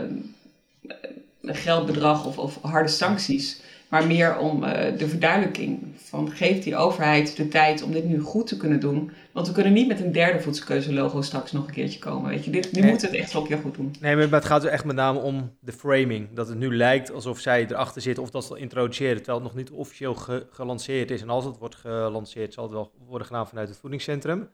[1.42, 7.38] geldbedrag of, of, harde sancties, maar meer om uh, de verduidelijking van geeft die overheid
[7.38, 9.12] de tijd om dit nu goed te kunnen doen.
[9.32, 12.30] Want we kunnen niet met een derde voedselkeuze-logo straks nog een keertge komen.
[12.30, 12.92] Weet je, dit, nu nee.
[12.92, 13.96] moet het echt wel een keer goed doen.
[14.00, 16.28] Nee, maar het gaat er echt met name om de framing.
[16.34, 19.56] Dat het nu lijkt alsof zij erachter zitten of dat ze introduceren, terwijl het nog
[19.56, 21.22] niet officieel ge gelanceerd is.
[21.22, 24.50] En als het wordt gelanceerd, zal het wel worden gedaan vanuit het voedingscentrum.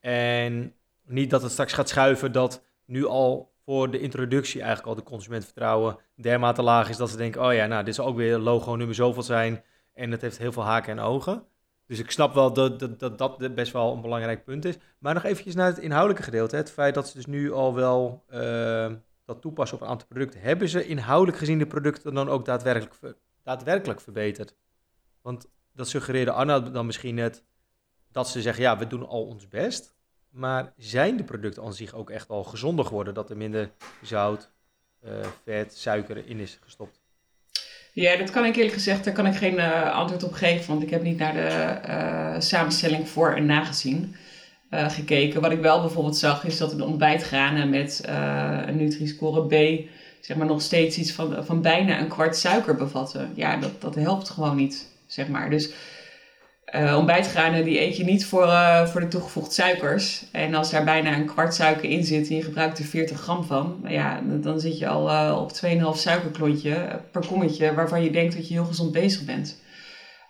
[0.00, 0.72] En
[1.06, 5.10] niet dat het straks gaat schuiven dat nu al voor de introductie eigenlijk al de
[5.10, 8.74] consumentvertrouwen dermate laag is dat ze denken, oh ja, nou, dit zal ook weer logo
[8.74, 9.64] nummer zoveel zijn
[9.94, 11.44] en het heeft heel veel haken en ogen.
[11.86, 14.76] Dus ik snap wel dat dat, dat, dat best wel een belangrijk punt is.
[14.98, 16.56] Maar nog eventjes naar het inhoudelijke gedeelte.
[16.56, 18.92] Het feit dat ze dus nu al wel uh,
[19.24, 20.40] dat toepassen op een aantal producten.
[20.40, 24.54] Hebben ze inhoudelijk gezien de producten dan ook daadwerkelijk, daadwerkelijk verbeterd?
[25.22, 27.44] Want dat suggereerde Anna dan misschien net
[28.12, 29.98] dat ze zeggen, ja, we doen al ons best.
[30.30, 33.14] Maar zijn de producten aan zich ook echt al gezonder geworden?
[33.14, 33.70] Dat er minder
[34.02, 34.50] zout,
[35.04, 35.10] uh,
[35.44, 37.00] vet, suiker in is gestopt?
[37.92, 40.66] Ja, dat kan ik eerlijk gezegd, daar kan ik geen uh, antwoord op geven.
[40.66, 44.16] Want ik heb niet naar de uh, samenstelling voor en nagezien
[44.70, 45.40] gekeken.
[45.40, 48.02] Wat ik wel bijvoorbeeld zag, is dat een ontbijtgranen met
[48.66, 49.88] een Nutri-score B...
[50.20, 53.32] zeg maar nog steeds iets van, van bijna een kwart suiker bevatten.
[53.34, 55.50] Ja, dat, dat helpt gewoon niet, zeg maar.
[55.50, 55.72] Dus
[56.74, 60.24] uh, ontbijtgranen die eet je niet voor, uh, voor de toegevoegde suikers.
[60.32, 63.44] En als daar bijna een kwart suiker in zit en je gebruikt er 40 gram
[63.44, 65.52] van, nou ja, dan zit je al uh, op
[65.94, 69.58] 2,5 suikerklontje per kommetje waarvan je denkt dat je heel gezond bezig bent.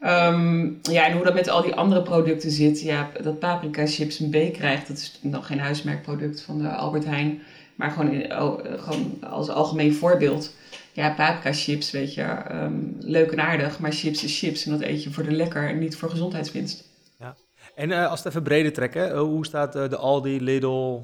[0.01, 2.81] Ehm, ja, en hoe dat met al die andere producten zit.
[2.81, 7.05] Ja, dat paprika chips een B krijgt, dat is nog geen huismerkproduct van de Albert
[7.05, 7.43] Heijn.
[7.75, 10.55] Maar gewoon, oh, gewoon als algemeen voorbeeld.
[10.93, 13.79] Ja, paprika chips, weet je, ehm, leuk en aardig.
[13.79, 16.85] Maar chips is chips en dat eet je voor de lekker en niet voor gezondheidswinst.
[17.19, 17.37] Ja.
[17.75, 21.03] En uh, als we het even breder trekken, uh, hoe staat uh, de Aldi, Lidl,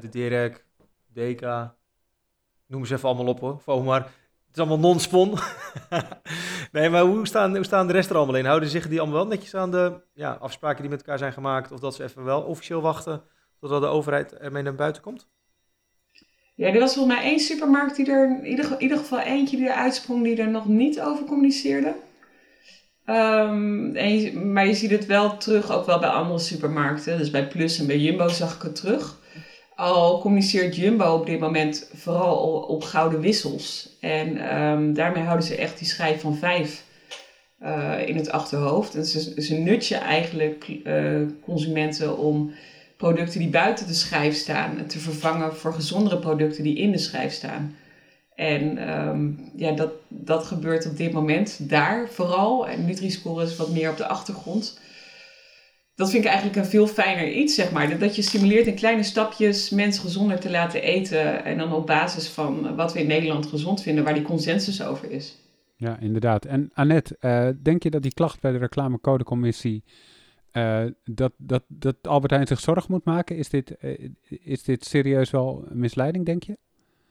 [0.00, 0.64] de Dirk,
[1.12, 1.74] Deka?
[2.66, 5.38] Noem ze even allemaal op hoor, maar het is allemaal non-spon.
[6.72, 8.44] nee, maar hoe staan, hoe staan de rest er allemaal in?
[8.44, 11.72] Houden zich die allemaal wel netjes aan de ja, afspraken die met elkaar zijn gemaakt?
[11.72, 13.22] Of dat ze even wel officieel wachten
[13.60, 15.28] totdat de overheid ermee naar buiten komt?
[16.60, 19.74] Ja, er was volgens mij één supermarkt die er, in ieder, geval eentje die er
[19.74, 21.94] uitsprong, die er nog niet over communiceerde.
[23.04, 27.18] Je, maar je ziet het wel terug, ook wel bij andere supermarkten.
[27.18, 29.20] Dus bij Plus en bij Jumbo zag ik het terug.
[29.74, 33.96] Al communiceert Jumbo op dit moment vooral op gouden wissels.
[34.00, 36.84] En um, daarmee houden ze echt die schijf van vijf
[37.62, 38.94] uh, in het achterhoofd.
[38.94, 42.52] En ze, ze nutje eigenlijk uh, consumenten om
[43.00, 47.32] producten die buiten de schijf staan te vervangen voor gezondere producten die in de schijf
[47.32, 47.76] staan.
[48.34, 52.68] En um, ja, dat, dat gebeurt op dit moment daar vooral.
[52.68, 54.80] En Nutri-Score is wat meer op de achtergrond.
[55.94, 57.98] Dat vind ik eigenlijk een veel fijner iets, zeg maar.
[57.98, 61.44] Dat je stimuleert in kleine stapjes mensen gezonder te laten eten.
[61.44, 65.10] En dan op basis van wat we in Nederland gezond vinden, waar die consensus over
[65.10, 65.36] is.
[65.76, 66.44] Ja, inderdaad.
[66.44, 69.82] En Annette, uh, denk je dat die klacht bij de reclamecodecommissie
[70.52, 73.36] uh, dat, dat, dat Albert Heijn zich zorg moet maken?
[73.36, 76.58] Is dit, uh, is dit serieus wel misleiding, denk je?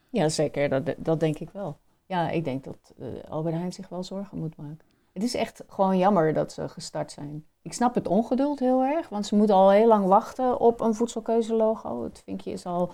[0.10, 0.70] Ja, zeker.
[0.70, 1.78] Dat, dat denk ik wel.
[2.06, 4.86] Ja, ik denk dat uh, Albert Heijn zich wel zorgen moet maken.
[5.14, 7.46] Het is echt gewoon jammer dat ze gestart zijn.
[7.62, 10.94] Ik snap het ongeduld heel erg, want ze moeten al heel lang wachten op een
[10.94, 12.04] voedselkeuzelogo.
[12.04, 12.94] Het vinkje is al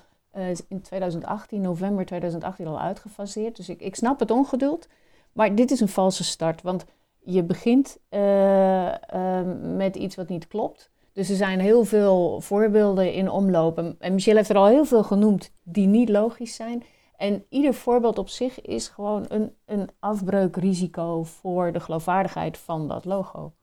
[0.67, 3.55] in 2018, november 2018 al uitgefaseerd.
[3.55, 4.87] Dus ik, ik snap het ongeduld.
[5.31, 6.85] Maar dit is een valse start, want
[7.25, 9.39] je begint uh, uh,
[9.75, 10.91] met iets wat niet klopt.
[11.13, 13.95] Dus er zijn heel veel voorbeelden in omloop.
[13.99, 16.83] En Michelle heeft er al heel veel genoemd die niet logisch zijn.
[17.17, 23.05] En ieder voorbeeld op zich is gewoon een, een afbreukrisico voor de geloofwaardigheid van dat
[23.05, 23.53] logo.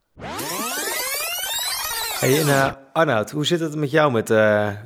[2.19, 4.27] Hey, en, uh, Arnoud, hoe zit het met jou met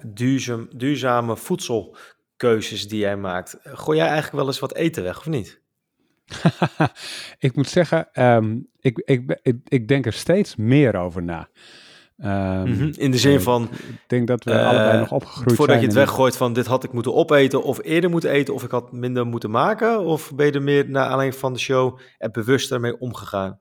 [0.07, 3.57] duurzaam, duurzame voedselkeuzes die jij maakt?
[3.63, 5.65] Gooi jij eigenlijk wel eens wat eten weg of niet?
[7.39, 11.49] ik moet zeggen, um, ik, ik, ik, ik, denk er steeds meer over na.
[12.25, 12.93] Um, mm -hmm.
[12.97, 13.63] In de zin van.
[13.73, 15.81] Ik denk dat we uh, allebei nog opgegroeid voordat zijn.
[15.81, 18.71] je het weggooit van dit had ik moeten opeten of eerder moeten eten of ik
[18.71, 20.01] had minder moeten maken?
[20.01, 23.61] Of ben je er meer naar alleen van de show er bewuster mee omgegaan?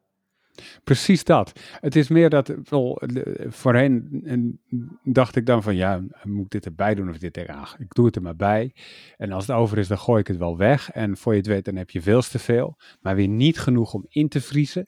[0.83, 1.59] Precies dat.
[1.79, 3.01] Het is meer dat, wel,
[3.47, 4.59] voorheen
[5.03, 8.05] dacht ik dan van, ja, moet ik dit erbij doen of dit er, ik doe
[8.05, 8.73] het er maar bij.
[9.17, 10.91] En als het over is, dan gooi ik het wel weg.
[10.91, 13.93] En voor je het weet, dan heb je veel te veel, maar weer niet genoeg
[13.93, 14.87] om in te vriezen.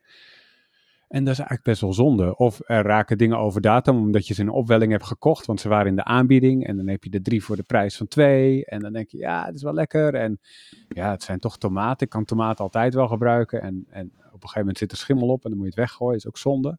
[1.08, 2.38] En dat is eigenlijk best wel zonde.
[2.38, 5.70] Of er raken dingen over datum omdat je ze in opwelling hebt gekocht, want ze
[5.70, 6.68] waren in de aanbieding.
[6.68, 8.66] En dan heb je er drie voor de prijs van twee.
[8.66, 10.14] En dan denk je, ja, het is wel lekker.
[10.14, 10.40] En
[10.88, 12.06] ja, het zijn toch tomaten.
[12.06, 13.62] Ik kan tomaten altijd wel gebruiken.
[13.62, 14.12] En, en
[14.42, 16.18] een gegeven moment zit er schimmel op en dan moet je het weggooien.
[16.18, 16.78] is ook zonde.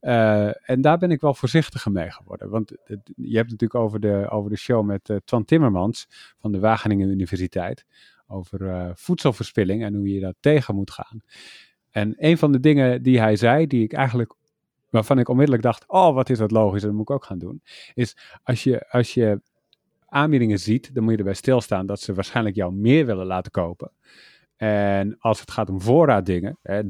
[0.00, 2.50] Uh, en daar ben ik wel voorzichtiger mee geworden.
[2.50, 2.72] Want
[3.16, 6.06] je hebt natuurlijk over de, over de show met uh, Twan Timmermans
[6.38, 7.84] van de Wageningen Universiteit.
[8.26, 11.22] Over uh, voedselverspilling en hoe je daar tegen moet gaan.
[11.90, 14.34] En een van de dingen die hij zei, die ik eigenlijk,
[14.90, 17.62] waarvan ik onmiddellijk dacht, oh wat is dat logisch, dat moet ik ook gaan doen,
[17.94, 19.40] is als je, als je
[20.06, 23.90] aanbiedingen ziet, dan moet je erbij stilstaan dat ze waarschijnlijk jou meer willen laten kopen.
[24.64, 26.82] En als het gaat om voorraaddingen, hè,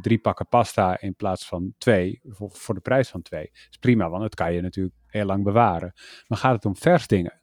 [0.00, 4.22] drie pakken pasta in plaats van twee, voor, de prijs van twee, is prima, want
[4.22, 5.92] dat kan je natuurlijk heel lang bewaren.
[6.26, 7.40] Maar gaat het om vers dingen,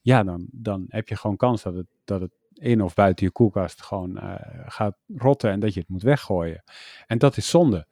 [0.00, 3.32] ja, dan, dan heb je gewoon kans dat het, dat het in of buiten je
[3.32, 4.34] koelkast gewoon uh,
[4.66, 6.62] gaat rotten en dat je het moet weggooien.
[7.06, 7.86] En dat is zonde.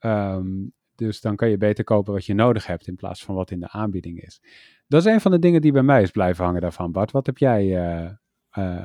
[0.00, 3.50] Um, dus dan kan je beter kopen wat je nodig hebt in plaats van wat
[3.50, 4.40] in de aanbieding is.
[4.86, 6.92] Dat is een van de dingen die bij mij is blijven hangen daarvan.
[6.92, 8.10] Bart, wat heb jij, uh,
[8.58, 8.84] uh,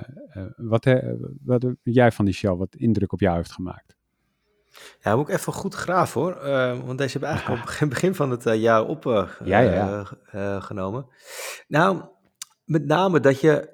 [0.55, 0.87] wat,
[1.43, 3.95] wat jij van die show, wat indruk op jou heeft gemaakt?
[4.99, 6.33] Ja, moet ik even goed graven hoor.
[6.85, 7.73] want deze hebben eigenlijk ja.
[7.73, 9.37] op het begin van het jaar opgenomen.
[9.43, 11.05] Ja, ja, ja.
[11.67, 12.03] nou,
[12.63, 13.73] met name dat je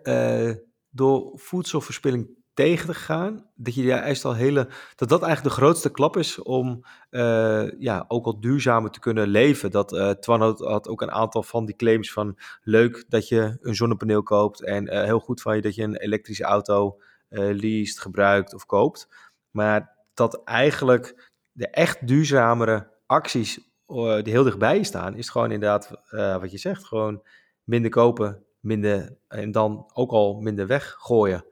[0.90, 5.92] door voedselverspilling tegen te gaan, dat je juist al hele, dat dat eigenlijk de grootste
[5.92, 9.72] klap is om uh, ja, ook al duurzamer te kunnen leven.
[9.72, 13.58] Dat uh, Twan had, had, ook een aantal van die claims van leuk dat je
[13.62, 17.02] een zonnepaneel koopt en uh, heel goed van je dat je een elektrische auto
[17.34, 19.08] leest, gebruikt of koopt.
[19.52, 25.92] Maar dat eigenlijk de echt duurzamere acties die heel dichtbij staan, is gewoon inderdaad
[26.40, 27.24] wat je zegt, gewoon
[27.64, 31.46] minder kopen, minder en dan ook al minder weggooien.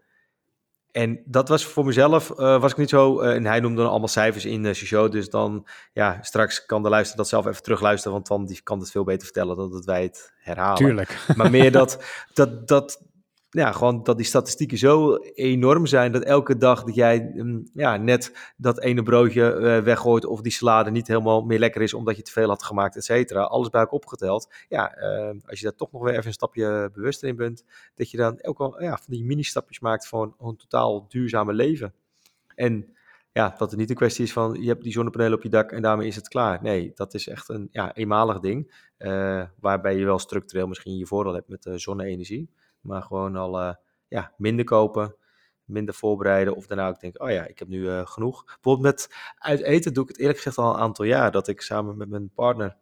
[0.92, 3.90] En dat was voor mezelf, uh, was ik niet zo, uh, en hij noemde dan
[3.90, 7.64] allemaal cijfers in zijn show, dus dan, ja, straks kan de luisteraar dat zelf even
[7.64, 10.78] terugluisteren, want dan die kan het veel beter vertellen dan dat wij het herhalen.
[10.78, 11.18] Tuurlijk.
[11.36, 13.02] Maar meer dat, dat, dat,
[13.50, 17.98] ja, gewoon dat die statistieken zo enorm zijn dat elke dag dat jij mm, ja,
[17.98, 22.16] net dat ene broodje uh, weggooit of die salade niet helemaal meer lekker is omdat
[22.16, 23.42] je te veel had gemaakt, et cetera.
[23.42, 24.54] Alles bij elkaar opgeteld.
[24.68, 27.64] Ja, uh, als je daar toch nog weer even een stapje bewuster in bent,
[27.96, 31.94] dat je dan ook wel ja, van die mini-stapjes maakt voor een, totaal duurzame leven.
[32.56, 32.94] En
[33.32, 35.72] ja, dat het niet een kwestie is van je hebt die zonnepanelen op je dak
[35.72, 36.60] en daarmee is het klaar.
[36.62, 38.88] Nee, dat is echt een ja, eenmalig ding.
[38.98, 42.50] Uh, waarbij je wel structureel misschien je voordeel hebt met zonne-energie.
[42.82, 43.74] Maar gewoon al uh,
[44.08, 45.16] ja, minder kopen,
[45.64, 46.56] minder voorbereiden.
[46.56, 48.46] Of daarna ook denk, oh ja, ik heb nu uh, genoeg.
[48.46, 51.32] Bijvoorbeeld met uit eten doe ik het eerlijk gezegd al een aantal jaar.
[51.32, 52.78] Dat ik samen met mijn partner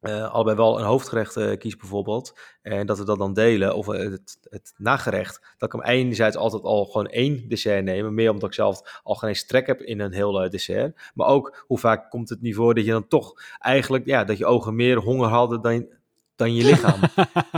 [0.00, 2.38] uh, allebei wel een hoofdgerecht kies bijvoorbeeld.
[2.62, 3.74] En dat we dat dan delen.
[3.74, 5.54] Of het, het nagerecht.
[5.58, 8.14] Dat ik hem enerzijds altijd al gewoon één dessert nemen.
[8.14, 11.10] Meer omdat ik zelf al geen strek heb in een heel dessert.
[11.14, 14.06] Maar ook hoe vaak komt het niet voor dat je dan toch eigenlijk...
[14.06, 15.88] Ja, dat je ogen meer honger hadden dan,
[16.40, 17.00] dan je lichaam.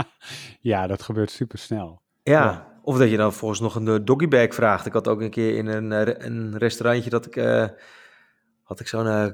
[0.71, 2.01] ja, dat gebeurt super snel.
[2.23, 4.85] Ja, ja, of dat je dan volgens nog een doggybag vraagt.
[4.85, 5.91] Ik had ook een keer in een,
[6.25, 7.35] een restaurantje dat ik...
[7.35, 7.65] Uh,
[8.63, 9.27] had ik zo'n uh,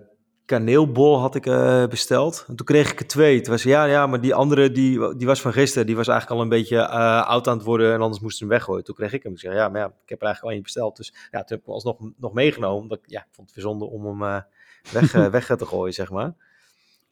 [0.45, 2.45] kaneelbol had ik, uh, besteld.
[2.47, 3.41] En toen kreeg ik er twee.
[3.41, 5.85] Toen was ja, ja, maar die andere die, die was van gisteren.
[5.85, 6.87] Die was eigenlijk al een beetje
[7.23, 8.83] oud aan het worden en anders moesten hem weggooien.
[8.83, 9.31] Toen kreeg ik hem.
[9.31, 10.97] Ik zei, ja, maar ja, ik heb er eigenlijk al één besteld.
[10.97, 12.81] Dus ja, toen heb ik hem alsnog nog meegenomen.
[12.81, 14.43] Omdat ja, ik vond het bijzonder om hem
[14.91, 16.33] weg, weg te gooien, zeg maar.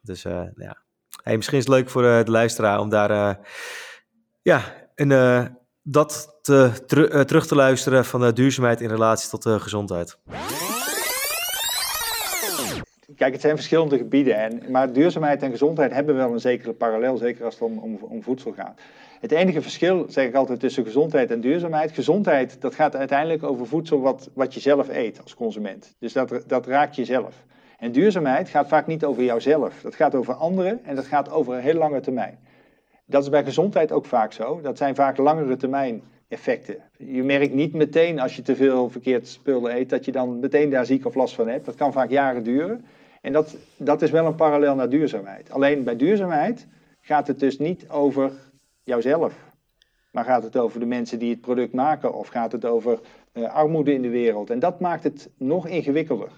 [0.01, 0.21] Dus
[0.55, 0.77] ja,
[1.35, 3.33] Misschien is het leuk voor uh, de luisteraar om daar uh,
[4.41, 4.61] ja,
[4.95, 5.45] en, uh,
[5.83, 10.17] dat te, ter, terug te luisteren van duurzaamheid in relatie tot gezondheid.
[13.15, 17.17] Kijk, het zijn verschillende gebieden, en, maar duurzaamheid en gezondheid hebben wel een zekere parallel,
[17.17, 18.79] zeker als het om, om, om voedsel gaat.
[19.19, 21.91] Het enige verschil, zeg ik altijd, tussen gezondheid en duurzaamheid.
[21.91, 25.95] Gezondheid, dat gaat uiteindelijk over voedsel wat, wat je zelf eet als consument.
[25.99, 27.35] Dus dat, dat raakt je zelf.
[27.77, 29.81] En duurzaamheid gaat vaak niet over jouzelf.
[29.81, 32.39] Dat gaat over anderen en dat gaat over een heel lange termijn.
[33.05, 34.61] Dat is bij gezondheid ook vaak zo.
[34.61, 36.77] Dat zijn vaak langere termijn effecten.
[36.97, 40.69] Je merkt niet meteen als je te veel verkeerd spullen eet, dat je dan meteen
[40.69, 41.65] daar ziek of last van hebt.
[41.65, 42.85] Dat kan vaak jaren duren.
[43.21, 45.51] En dat, dat is wel een parallel naar duurzaamheid.
[45.51, 46.67] Alleen bij duurzaamheid
[47.01, 48.31] gaat het dus niet over
[48.83, 49.33] jouzelf.
[50.11, 52.99] Maar gaat het over de mensen die het product maken of gaat het over
[53.33, 54.49] uh, armoede in de wereld.
[54.49, 56.31] En dat maakt het nog ingewikkelder.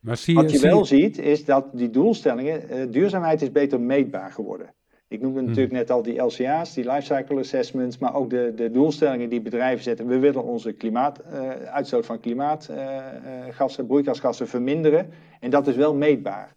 [0.00, 3.52] Maar zie je, Wat je zie wel ziet, is dat die doelstellingen, uh, duurzaamheid is
[3.52, 4.74] beter meetbaar geworden.
[5.08, 9.28] Ik noemde natuurlijk net al die LCA's, die lifecycle assessments, maar ook de, de doelstellingen
[9.28, 10.06] die bedrijven zetten.
[10.06, 15.10] We willen onze klimaat, uh, uitstoot van klimaatgassen, uh, broeikasgassen verminderen.
[15.40, 16.54] En dat is wel meetbaar.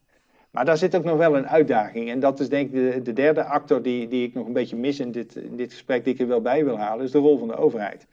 [0.52, 2.10] Maar daar zit ook nog wel een uitdaging.
[2.10, 4.76] En dat is denk ik de, de derde actor die, die ik nog een beetje
[4.76, 7.18] mis in dit, in dit gesprek, die ik er wel bij wil halen, is de
[7.18, 8.08] rol van de overheid.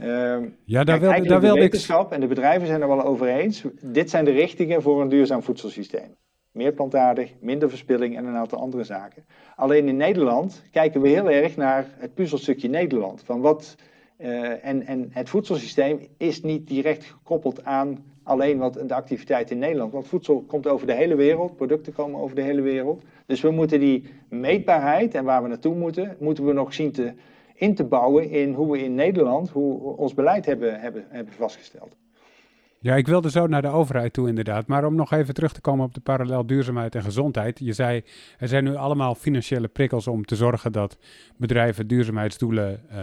[0.00, 1.62] Uh, ja, daar kijk, wil, daar de wil ik.
[1.62, 3.64] wetenschap en de bedrijven zijn er wel over eens.
[3.82, 6.16] Dit zijn de richtingen voor een duurzaam voedselsysteem.
[6.52, 9.24] Meer plantaardig, minder verspilling en een aantal andere zaken.
[9.56, 13.22] Alleen in Nederland kijken we heel erg naar het puzzelstukje Nederland.
[13.24, 13.74] Van wat,
[14.18, 19.58] uh, en, en het voedselsysteem is niet direct gekoppeld aan alleen wat de activiteit in
[19.58, 19.92] Nederland.
[19.92, 23.04] Want voedsel komt over de hele wereld, producten komen over de hele wereld.
[23.26, 27.12] Dus we moeten die meetbaarheid en waar we naartoe moeten, moeten we nog zien te
[27.56, 31.96] in te bouwen in hoe we in Nederland hoe ons beleid hebben, hebben, hebben vastgesteld.
[32.78, 34.66] Ja, ik wilde zo naar de overheid toe inderdaad.
[34.66, 37.58] Maar om nog even terug te komen op de parallel duurzaamheid en gezondheid.
[37.58, 38.02] Je zei,
[38.38, 40.98] er zijn nu allemaal financiële prikkels om te zorgen dat
[41.36, 42.98] bedrijven duurzaamheidsdoelen uh,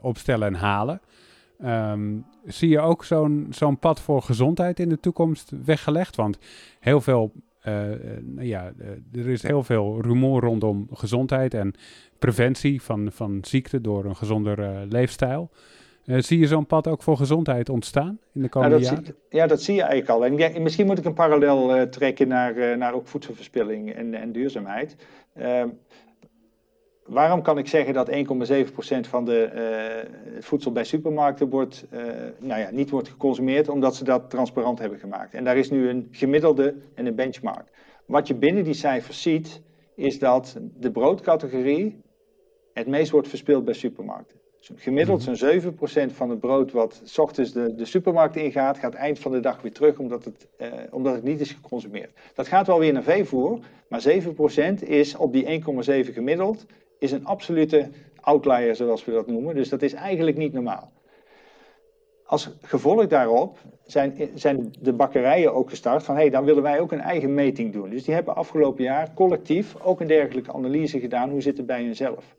[0.00, 1.00] opstellen en halen.
[1.64, 6.16] Um, zie je ook zo'n zo'n pad voor gezondheid in de toekomst weggelegd?
[6.16, 6.38] Want
[6.80, 7.32] heel veel
[7.68, 11.74] uh, ja, uh, er is heel veel rumoer rondom gezondheid en
[12.18, 15.50] preventie van, van ziekte door een gezonder uh, leefstijl.
[16.04, 19.04] zie je zo'n pad ook voor gezondheid ontstaan in de komende ja, jaren?
[19.04, 20.24] Zie, ja, dat zie je eigenlijk al.
[20.24, 24.96] En misschien moet ik een parallel trekken naar, naar ook voedselverspilling en, en duurzaamheid.
[27.08, 32.00] Waarom kan ik zeggen dat 1,7% van de, uh, het voedsel bij supermarkten wordt, uh,
[32.38, 35.34] nou ja, niet wordt geconsumeerd omdat ze dat transparant hebben gemaakt?
[35.34, 37.68] En daar is nu een gemiddelde en een benchmark.
[38.06, 39.62] Wat je binnen die cijfers ziet,
[39.94, 42.00] is dat de broodcategorie
[42.72, 44.36] het meest wordt verspild bij supermarkten.
[44.58, 45.60] Dus gemiddeld zo'n
[46.08, 49.40] 7% van het brood wat s ochtends de, de supermarkt ingaat, gaat eind van de
[49.40, 52.10] dag weer terug omdat het, uh, omdat het niet is geconsumeerd.
[52.34, 56.66] Dat gaat wel weer naar veevoer, maar 7% is op die 1,7 gemiddeld
[56.98, 57.88] is een absolute
[58.20, 59.54] outlier, zoals we dat noemen.
[59.54, 60.92] Dus dat is eigenlijk niet normaal.
[62.24, 66.80] Als gevolg daarop zijn, zijn de bakkerijen ook gestart van hé, hey, dan willen wij
[66.80, 67.90] ook een eigen meting doen.
[67.90, 71.30] Dus die hebben afgelopen jaar collectief ook een dergelijke analyse gedaan.
[71.30, 72.36] Hoe zit het bij hunzelf?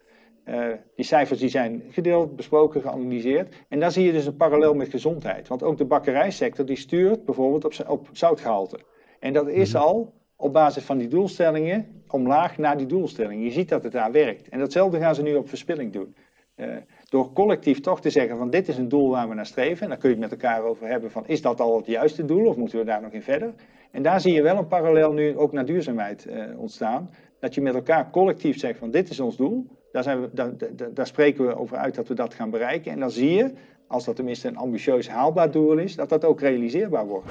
[0.96, 3.56] die cijfers die zijn gedeeld, besproken, geanalyseerd.
[3.68, 5.48] En daar zie je dus een parallel met gezondheid.
[5.48, 8.80] Want ook de bakkerijsector die stuurt bijvoorbeeld op, op zoutgehalte.
[9.20, 9.82] En dat is mhm.
[9.84, 13.44] al op basis van die doelstellingen omlaag naar die doelstelling.
[13.44, 14.50] Je ziet dat het daar werkt.
[14.50, 16.16] En datzelfde gaan ze nu op verspilling doen.
[16.56, 16.76] Uh,
[17.10, 19.84] door collectief toch te zeggen van dit is een doel waar we naar streven.
[19.84, 22.26] En dan kun je het met elkaar over hebben van is dat al het juiste
[22.26, 23.54] doel of moeten we daar nog in verder.
[23.92, 27.10] En daar zie je wel een parallel nu ook naar duurzaamheid uh, ontstaan.
[27.40, 29.68] Dat je met elkaar collectief zegt van dit is ons doel.
[29.92, 32.92] Daar, zijn we, daar, spreken we over uit dat we dat gaan bereiken.
[32.92, 33.54] En dan zie je,
[33.88, 37.28] als dat tenminste een ambitieus haalbaar doel is, dat dat ook realiseerbaar wordt.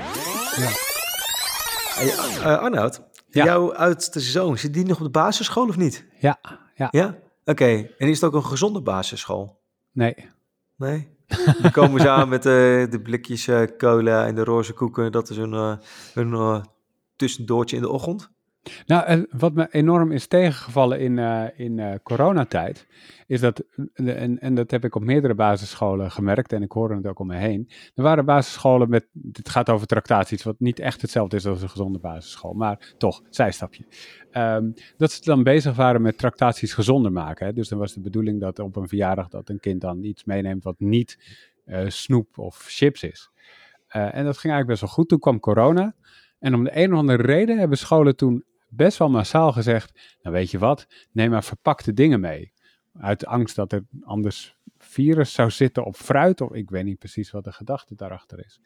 [0.56, 0.96] Ja.
[2.02, 3.44] Uh, Arnoud, ja.
[3.44, 6.06] jouw oudste zoon, zit die nog op de basisschool of niet?
[6.20, 6.38] Ja.
[6.74, 6.88] Ja?
[6.90, 7.18] ja?
[7.44, 9.60] Oké, en is het ook een gezonde basisschool?
[9.92, 10.14] Nee.
[10.76, 11.16] Nee?
[11.62, 12.52] Dan komen ze aan met uh,
[12.90, 15.12] de blikjes uh, cola en de roze koeken.
[15.12, 15.78] Dat is een,
[16.14, 16.64] een
[17.16, 18.30] tussendoortje in de ochtend.
[18.86, 22.86] Nou, wat me enorm is tegengevallen in, uh, in uh, coronatijd,
[23.26, 23.64] is dat,
[23.94, 27.26] en, en dat heb ik op meerdere basisscholen gemerkt en ik hoorde het ook om
[27.26, 27.70] me heen.
[27.94, 31.68] Er waren basisscholen met, dit gaat over tractaties, wat niet echt hetzelfde is als een
[31.68, 33.84] gezonde basisschool, maar toch, zijstapje.
[34.32, 37.46] Um, dat ze dan bezig waren met tractaties gezonder maken.
[37.46, 37.52] Hè?
[37.52, 40.64] Dus dan was de bedoeling dat op een verjaardag dat een kind dan iets meeneemt
[40.64, 41.18] wat niet
[41.86, 43.30] snoep of chips is.
[43.88, 45.08] en dat ging eigenlijk best wel goed.
[45.08, 45.94] Toen kwam corona.
[46.38, 50.34] En om de een of andere reden hebben scholen toen best wel massaal gezegd, nou
[50.34, 52.52] weet je wat, neem maar verpakte dingen mee.
[52.92, 57.30] Uit angst dat er anders virus zou zitten op fruit, of ik weet niet precies
[57.30, 58.60] wat de gedachte daarachter is.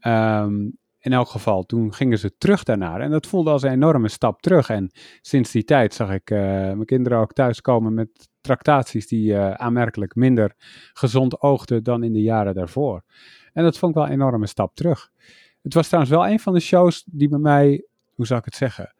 [0.00, 3.00] Um, in elk geval, toen gingen ze terug daarnaar.
[3.00, 4.68] En dat voelde als een enorme stap terug.
[4.68, 4.90] En
[5.20, 10.14] sinds die tijd zag ik uh, mijn kinderen ook thuiskomen met tractaties die uh, aanmerkelijk
[10.14, 10.54] minder
[10.92, 13.02] gezond oogden dan in de jaren daarvoor.
[13.52, 15.10] En dat vond ik wel een enorme stap terug.
[15.62, 18.54] Het was trouwens wel een van de shows die bij mij, hoe zou ik het
[18.54, 18.93] zeggen,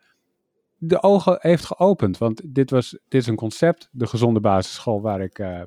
[0.86, 2.18] de ogen heeft geopend.
[2.18, 5.62] Want dit, was, dit is een concept, de gezonde basisschool, waar ik uh,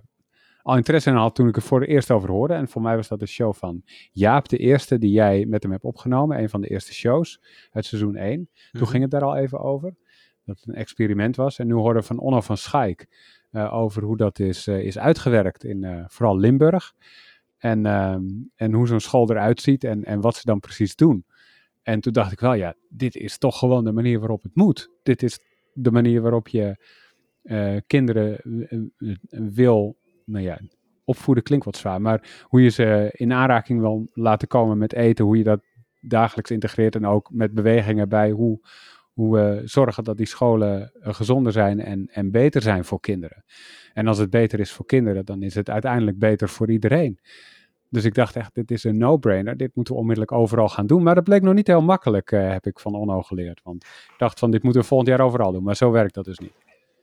[0.62, 2.54] al interesse in had toen ik er voor het eerst over hoorde.
[2.54, 5.72] En voor mij was dat de show van Jaap, de eerste die jij met hem
[5.72, 6.40] hebt opgenomen.
[6.40, 7.42] Een van de eerste shows
[7.72, 8.36] uit seizoen 1.
[8.72, 8.90] Toen mhm.
[8.90, 9.96] ging het daar al even over.
[10.46, 11.60] Dat het een experiment was.
[11.60, 13.08] En nu hoorden we van Onno van Schaik
[13.52, 16.94] uh, over hoe dat is, uh, is uitgewerkt in vooral Limburg.
[17.58, 18.24] En, ehm,
[18.56, 21.26] en hoe zo'n school eruit ziet en, en wat ze dan precies doen.
[21.88, 24.90] En toen dacht ik wel, ja, dit is toch gewoon de manier waarop het moet.
[25.04, 25.40] Dit is
[25.74, 26.86] de manier waarop je
[27.44, 30.60] uh, kinderen uh, wil, nou ja,
[31.04, 35.26] opvoeden klinkt wat zwaar, maar hoe je ze in aanraking wil laten komen met eten,
[35.26, 35.62] hoe je dat
[36.00, 38.60] dagelijks integreert en ook met bewegingen bij hoe,
[39.14, 43.44] hoe we zorgen dat die scholen gezonder zijn en, en beter zijn voor kinderen.
[43.94, 47.20] En als het beter is voor kinderen, dan is het uiteindelijk beter voor iedereen.
[47.90, 49.58] Dus ik dacht echt, dit is een no-brainer.
[49.58, 51.04] Dit moeten we onmiddellijk overal gaan doen.
[51.04, 53.62] Maar dat bleek nog niet heel makkelijk, uh, heb ik van Onno geleerd.
[53.64, 55.64] Want ik dacht van, dit moeten we volgend jaar overal doen.
[55.64, 56.54] Maar zo werkt dat dus niet.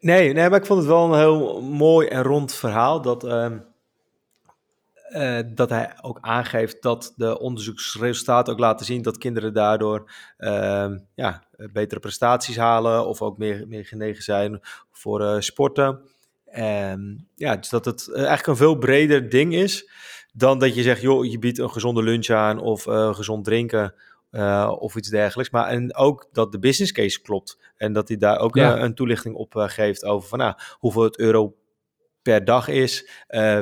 [0.01, 3.03] Nee, nee maar ik vond het wel een heel mooi en rond verhaal.
[3.03, 3.51] Dat, uh,
[5.11, 10.99] uh, dat hij ook aangeeft dat de onderzoeksresultaten ook laten zien dat kinderen daardoor ehm,
[11.15, 13.07] ja, betere prestaties halen.
[13.07, 14.61] Of ook meer, meer genegen zijn
[14.93, 16.01] voor eh, sporten.
[16.45, 19.91] En ja, dus dat het eigenlijk een veel breder ding is
[20.37, 23.95] dan dat je zegt, joh, je biedt een gezonde lunch aan of uh, gezond drinken
[24.31, 25.51] uh, of iets dergelijks.
[25.51, 27.73] Maar en ook dat de business case klopt.
[27.77, 28.77] En dat hij daar ook ja.
[28.77, 31.55] uh, een toelichting op geeft over van, nou, hoeveel het euro
[32.23, 33.11] per dag is,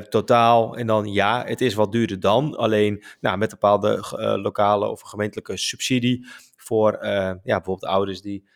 [0.08, 0.76] totaal.
[0.76, 2.56] En dan ja, het is wat duurder dan.
[2.56, 4.04] Alleen nou, met bepaalde
[4.42, 8.48] lokale of gemeentelijke subsidie voor ja, bijvoorbeeld ouders die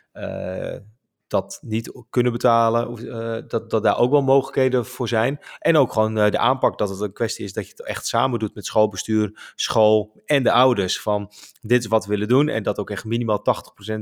[1.27, 5.39] dat niet kunnen betalen, of, uh, dat, dat daar ook wel mogelijkheden voor zijn.
[5.59, 8.07] En ook gewoon uh, de aanpak dat het een kwestie is dat je het echt
[8.07, 11.01] samen doet met schoolbestuur, school en de ouders.
[11.01, 13.43] Van dit is wat we willen doen en dat ook echt minimaal
[13.89, 13.99] 80%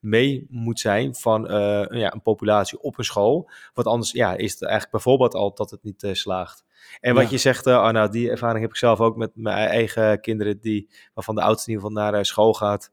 [0.00, 3.50] mee moet zijn van uh, ja, een populatie op een school.
[3.74, 6.64] Want anders ja, is het eigenlijk bijvoorbeeld al dat het niet slaagt.
[7.00, 10.20] En wat je zegt, uh, Arna, die ervaring heb ik zelf ook met mijn eigen
[10.20, 12.90] kinderen, die, waarvan de oudste in ieder geval naar school gaat.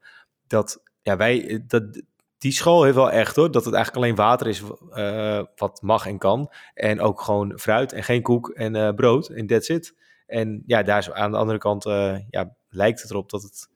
[0.47, 2.03] Dat ja, wij, dat,
[2.43, 6.05] die school heeft wel echt hoor, dat het eigenlijk alleen water is uh, wat mag
[6.05, 6.51] en kan.
[6.73, 9.95] En ook gewoon fruit en geen koek en uh, brood en that's it.
[10.25, 13.69] En ja, daar is aan de andere kant uh, ja, lijkt het erop dat het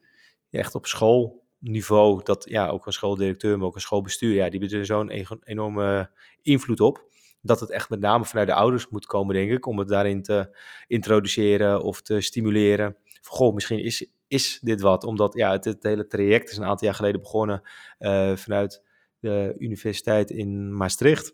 [0.50, 4.80] echt op schoolniveau, dat ja, ook een schooldirecteur, maar ook een schoolbestuur, ja, die hebben
[4.80, 5.10] er zo'n
[5.44, 6.12] enorme
[6.42, 7.06] invloed op.
[7.42, 10.24] Dat het echt met name vanuit de ouders moet komen, denk ik, om het daarin
[10.24, 10.58] te
[10.88, 12.98] introduceren of te stimuleren.
[13.22, 15.04] Goh, misschien is, is dit wat?
[15.04, 17.62] Omdat ja, het, hele traject is een aantal jaar geleden begonnen
[18.00, 18.84] uh, vanuit
[19.20, 21.34] de universiteit in Maastricht.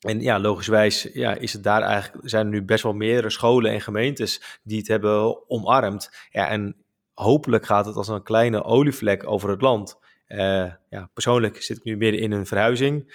[0.00, 3.70] En ja, logischwijs ja, is het daar eigenlijk, zijn er nu best wel meerdere scholen
[3.70, 6.10] en gemeentes die het hebben omarmd.
[6.30, 6.76] Ja, en
[7.14, 9.98] hopelijk gaat het als een kleine olievlek over het land.
[10.90, 13.14] ja, persoonlijk zit ik nu midden in een verhuizing.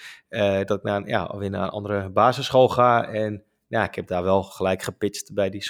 [0.64, 3.08] dat ik naar, ja, alweer naar een andere basisschool ga.
[3.08, 5.62] En ja, ik heb daar wel gelijk gepitcht bij die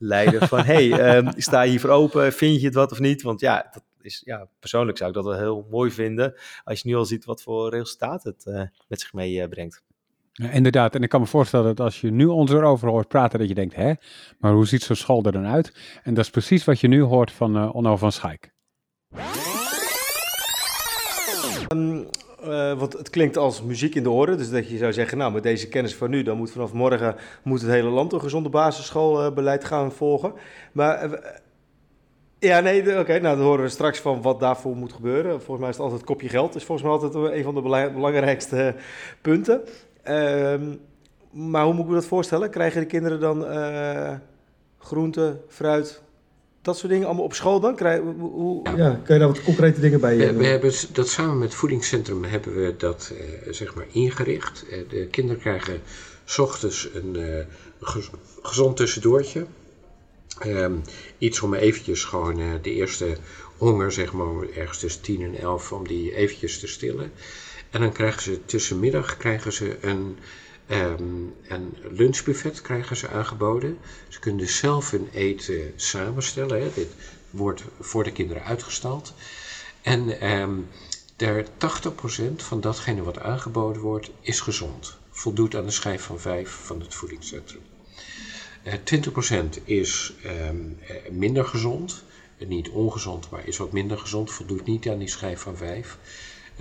[0.00, 0.64] schoolleider van...
[0.64, 2.32] hey, ehm, sta je hier voor open?
[2.32, 3.22] Vind je het wat of niet?
[3.22, 6.34] Want ja, dat is, ja, persoonlijk zou ik dat wel heel mooi vinden...
[6.64, 8.44] als je nu al ziet wat voor resultaat het
[8.88, 9.82] met zich meebrengt.
[10.32, 13.38] Ja, inderdaad, en ik kan me voorstellen dat als je nu ons erover hoort praten,
[13.38, 13.92] dat je denkt, hè,
[14.38, 15.72] maar hoe ziet zo'n school er dan uit?
[16.02, 18.52] En dat is precies wat je nu hoort van uh, Onno van Schaik.
[21.72, 22.08] Um,
[22.44, 25.32] uh, want het klinkt als muziek in de oren, dus dat je zou zeggen, nou
[25.32, 28.48] met deze kennis van nu, dan moet vanaf morgen moet het hele land een gezonde
[28.48, 30.32] basisschoolbeleid gaan volgen.
[30.72, 31.18] Maar uh,
[32.38, 35.30] ja, nee, oké, nou dan horen we straks van wat daarvoor moet gebeuren.
[35.30, 38.74] Volgens mij is het altijd kopje geld, is volgens mij altijd een van de belangrijkste
[39.20, 39.62] punten.
[40.02, 40.74] Ehm,
[41.30, 42.50] maar hoe moet ik me dat voorstellen?
[42.50, 44.12] Krijgen de kinderen dan uh,
[44.78, 46.02] groente, fruit,
[46.62, 47.74] dat soort dingen allemaal op school dan?
[47.74, 49.00] Krijg, hoe, ja.
[49.04, 52.24] kan je daar wat concrete dingen bij we, we, hebben dat samen met het voedingscentrum
[52.24, 54.64] hebben we dat uh, zeg maar ingericht.
[54.70, 55.80] Uh, de kinderen krijgen
[56.24, 57.46] s ochtends een
[58.42, 59.46] gezond tussendoortje.
[60.46, 60.82] Um,
[61.18, 63.16] iets om eventjes gewoon de eerste
[63.56, 67.12] honger, zeg maar, ergens tussen 10 en 11, om die eventjes te stillen.
[67.70, 70.16] En dan krijgen ze tussenmiddag krijgen ze een,
[70.70, 73.78] um, een lunchbuffet krijgen ze aangeboden.
[74.08, 76.62] Ze kunnen dus zelf hun eten samenstellen.
[76.62, 76.70] Hè.
[76.74, 76.88] Dit
[77.30, 79.14] wordt voor de kinderen uitgestald.
[79.82, 80.68] En um,
[81.16, 81.48] der 80%
[82.36, 84.98] van datgene wat aangeboden wordt, is gezond.
[85.10, 87.62] Voldoet aan de schijf van 5 van het voedingscentrum.
[88.64, 88.80] Uh, eh,
[89.58, 90.12] 20% is
[90.48, 90.78] um,
[91.10, 92.02] minder gezond.
[92.38, 94.30] Niet ongezond, maar is wat minder gezond.
[94.30, 95.98] Voldoet niet aan die schijf van 5.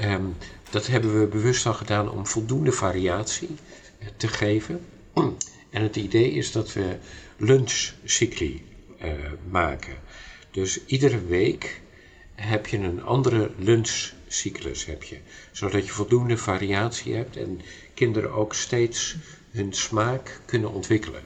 [0.04, 0.36] Um,
[0.70, 3.79] dat hebben we bewust al gedaan om voldoende variatie eh,
[4.18, 4.86] te geven.
[5.70, 6.96] En het idee is dat we
[7.38, 8.62] lunchcycli
[9.04, 9.12] uh,
[9.50, 9.94] maken.
[10.52, 11.82] Dus iedere week
[12.36, 15.18] heb je een andere lunchcyclus, heb je,
[15.52, 17.62] zodat je voldoende variatie hebt en
[17.94, 19.16] kinderen ook steeds
[19.52, 21.22] hun smaak kunnen ontwikkelen.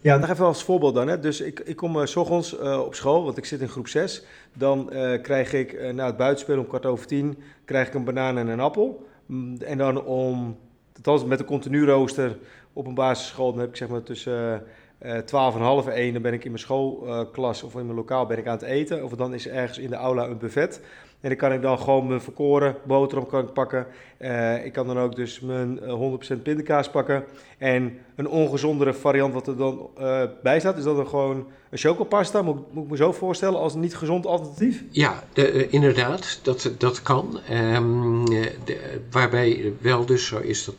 [0.00, 1.08] Ja, nog even als voorbeeld dan.
[1.08, 1.20] Hè.
[1.20, 3.88] Dus ik, ik kom uh, s ochtends uh, op school, want ik zit in groep
[3.88, 4.22] 6.
[4.52, 8.48] Dan krijg ik na het buitenspelen om kwart over tien krijg ik een banaan en
[8.48, 9.06] een appel.
[9.26, 10.58] Mm, en dan om,
[11.06, 12.38] althans met een continu rooster
[12.72, 14.62] op een basisschool, dan heb ik zeg maar tussen
[15.02, 18.26] uh, 12 en half 1, dan ben ik in mijn schoolklas of in mijn lokaal
[18.26, 19.04] ben ik aan het eten.
[19.04, 20.80] Of dan is er ergens in de aula een buffet.
[21.20, 23.86] En dan kan ik dan gewoon mijn verkoren boterham kan ik pakken.
[24.18, 27.24] Uh, ik kan dan ook dus mijn 100% eh, pindakaas pakken.
[27.58, 31.78] En een ongezondere variant wat er dan uh, bij staat, is dat dan gewoon een
[31.78, 32.42] chocopasta.
[32.42, 34.84] Moet, moet ik me zo voorstellen als een niet gezond alternatief?
[34.90, 37.40] Ja, de, inderdaad, dat, dat kan.
[37.52, 38.24] Um,
[38.64, 40.74] de, waarbij wel dus zo is dat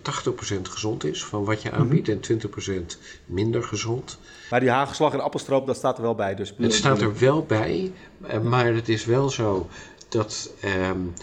[0.49, 1.79] 80% gezond is van wat je mhm.
[1.79, 2.39] aanbiedt mm -hmm.
[2.39, 4.19] en 20% minder gezond.
[4.49, 6.35] Maar die hagelslag en appelstroop, dat staat er wel bij.
[6.35, 7.91] Dus het staat er wel bij,
[8.43, 9.67] maar het is wel zo
[10.11, 11.13] dat um,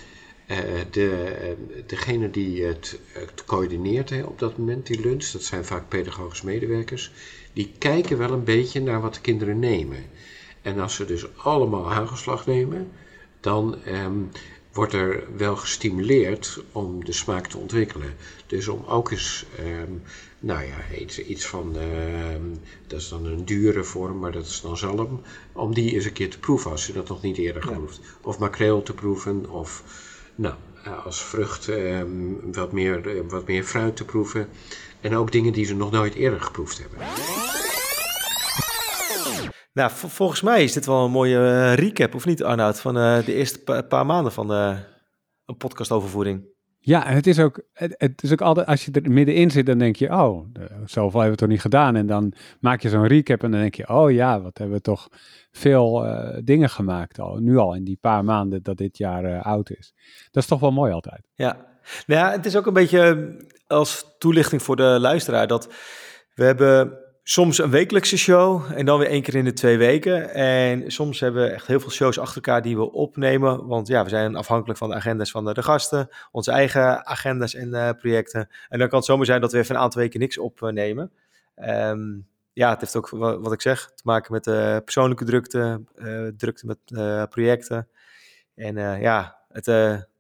[0.51, 0.59] uh,
[0.91, 2.99] de, degene die het,
[3.47, 7.11] coördineert hè, op dat moment, die lunch, dat zijn vaak pedagogisch medewerkers,
[7.53, 10.05] die kijken wel een beetje naar wat de kinderen nemen.
[10.62, 12.91] En als ze dus allemaal hagelslag nemen,
[13.41, 14.30] dan um,
[14.72, 18.14] wordt er wel gestimuleerd om de smaak te ontwikkelen.
[18.47, 20.03] Dus om ook eens um,
[20.41, 22.34] nou ja, iets, iets van, uh,
[22.86, 25.20] dat is dan een dure vorm, maar dat is dan zalm.
[25.53, 28.01] Om die eens een keer te proeven als je dat nog niet eerder geproefd.
[28.03, 28.09] Ja.
[28.22, 29.82] Of makreel te proeven, of
[30.34, 34.49] nou, eh, als vrucht um, wat, meer, uh, wat meer fruit te proeven.
[35.01, 36.99] En ook dingen die ze nog nooit eerder geproefd hebben.
[39.72, 43.34] Nou, volgens mij is dit wel een mooie uh, recap, of niet Arnoud, van de
[43.34, 46.57] eerste pa paar maanden van een podcast over voeding.
[46.89, 49.78] Ja, en het is ook, het, is ook altijd, als je er middenin zit, dan
[49.78, 50.47] denk je, oh,
[50.84, 51.97] zoveel hebben we toch niet gedaan.
[51.97, 54.82] En dan maak je zo'n recap en dan denk je, oh ja, wat hebben we
[54.82, 55.09] toch
[55.51, 59.43] veel uh, dingen gemaakt al, nu al in die paar maanden dat dit jaar uh,
[59.43, 59.95] oud is.
[60.30, 61.20] Dat is toch wel mooi altijd.
[61.34, 61.66] Ja,
[62.07, 63.36] nou ja, het is ook een beetje
[63.66, 65.72] als toelichting voor de luisteraar dat
[66.34, 66.99] we hebben
[67.30, 70.34] soms een wekelijkse show en dan weer één keer in de twee weken.
[70.34, 73.66] En soms hebben we echt heel veel shows achter elkaar die we opnemen.
[73.66, 77.54] Want ja, we zijn afhankelijk van de agendas van de, de gasten, onze eigen agendas
[77.54, 78.48] en uh, projecten.
[78.68, 81.12] En dan kan het zomaar zijn dat we even een aantal weken niks opnemen.
[81.56, 83.08] Um, ja, het heeft ook,
[83.42, 86.78] wat ik zeg, te maken met uh, persoonlijke drukte, uh, drukte met
[87.30, 87.88] projecten.
[88.54, 89.66] En ja, het,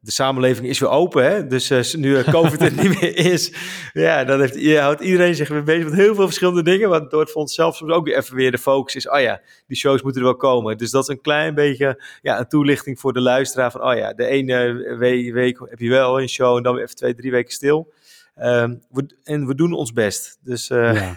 [0.08, 1.46] de samenleving is weer open, hè?
[1.46, 3.52] dus uh, nu uh, COVID er niet meer is,
[3.92, 7.20] ja, dan heeft, ja, houdt iedereen zich weer bezig met heel veel verschillende dingen, waardoor
[7.20, 10.02] het voor onszelf soms ook weer even weer de focus is, oh ja, die shows
[10.02, 10.78] moeten er wel komen.
[10.78, 14.12] Dus dat is een klein beetje ja, een toelichting voor de luisteraar van, oh ja,
[14.12, 17.30] de ene week, week heb je wel een show en dan weer even twee, drie
[17.30, 17.92] weken stil.
[18.42, 20.38] Um, we, en we doen ons best.
[20.42, 21.16] Dus, ja.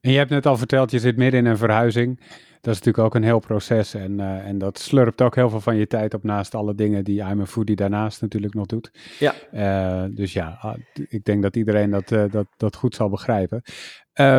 [0.00, 2.20] En je hebt net al verteld, je zit midden in een verhuizing.
[2.66, 3.94] Dat is natuurlijk ook een heel proces.
[3.94, 7.04] En, eh, en dat slurpt ook heel veel van je tijd op naast alle dingen
[7.04, 8.90] die I'm a Foodie daarnaast natuurlijk nog doet.
[9.18, 9.34] Ja.
[9.50, 10.76] Eh, dus ja, ah,
[11.08, 13.62] ik denk dat iedereen dat, eh, dat, dat goed zal begrijpen.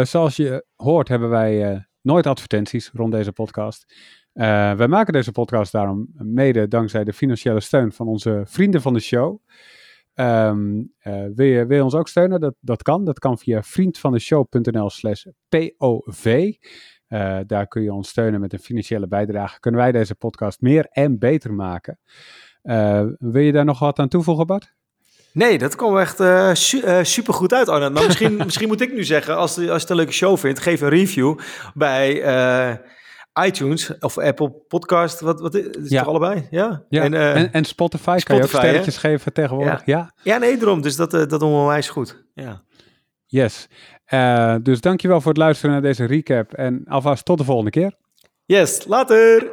[0.01, 3.93] zoals je hoort hebben wij nooit advertenties rond deze podcast.
[4.33, 8.99] wij maken deze podcast daarom mede dankzij de financiële steun van onze vrienden van de
[8.99, 9.39] show.
[10.13, 10.83] Ehm,
[11.33, 12.39] wil, je, wil je ons ook steunen?
[12.39, 13.05] Dat, dat kan.
[13.05, 16.53] Dat kan via vriendvandeshow.nl slash POV.
[17.09, 19.59] Uh, daar kun je ons steunen met een financiële bijdrage.
[19.59, 21.99] Kunnen wij deze podcast meer en beter maken?
[22.63, 24.75] Uh, wil je daar nog wat aan toevoegen, Bart?
[25.31, 27.93] Nee, dat kwam echt uh, su uh, super goed uit, Arnold.
[27.93, 30.59] Maar misschien, misschien moet ik nu zeggen, als, als je het een leuke show vindt,
[30.59, 31.39] geef een review
[31.73, 32.21] bij
[33.45, 35.19] iTunes of Apple Podcast.
[35.19, 36.01] Wat, wat is het ja.
[36.01, 36.47] allebei?
[36.49, 36.83] Ja.
[36.89, 37.03] ja.
[37.03, 39.85] En, en, en, Spotify, Spotify kan je ook sterretjes geven tegenwoordig.
[39.85, 39.97] Ja.
[39.97, 40.33] ja.
[40.33, 40.37] Ja.
[40.37, 40.81] nee, daarom.
[40.81, 42.23] Dus dat, dat doen we onwijs goed.
[42.33, 42.63] Ja.
[43.25, 43.67] Yes.
[44.13, 46.53] Uh, dus dankjewel voor het luisteren naar deze recap.
[46.53, 47.93] En alvast tot de volgende keer.
[48.45, 49.51] Yes, later!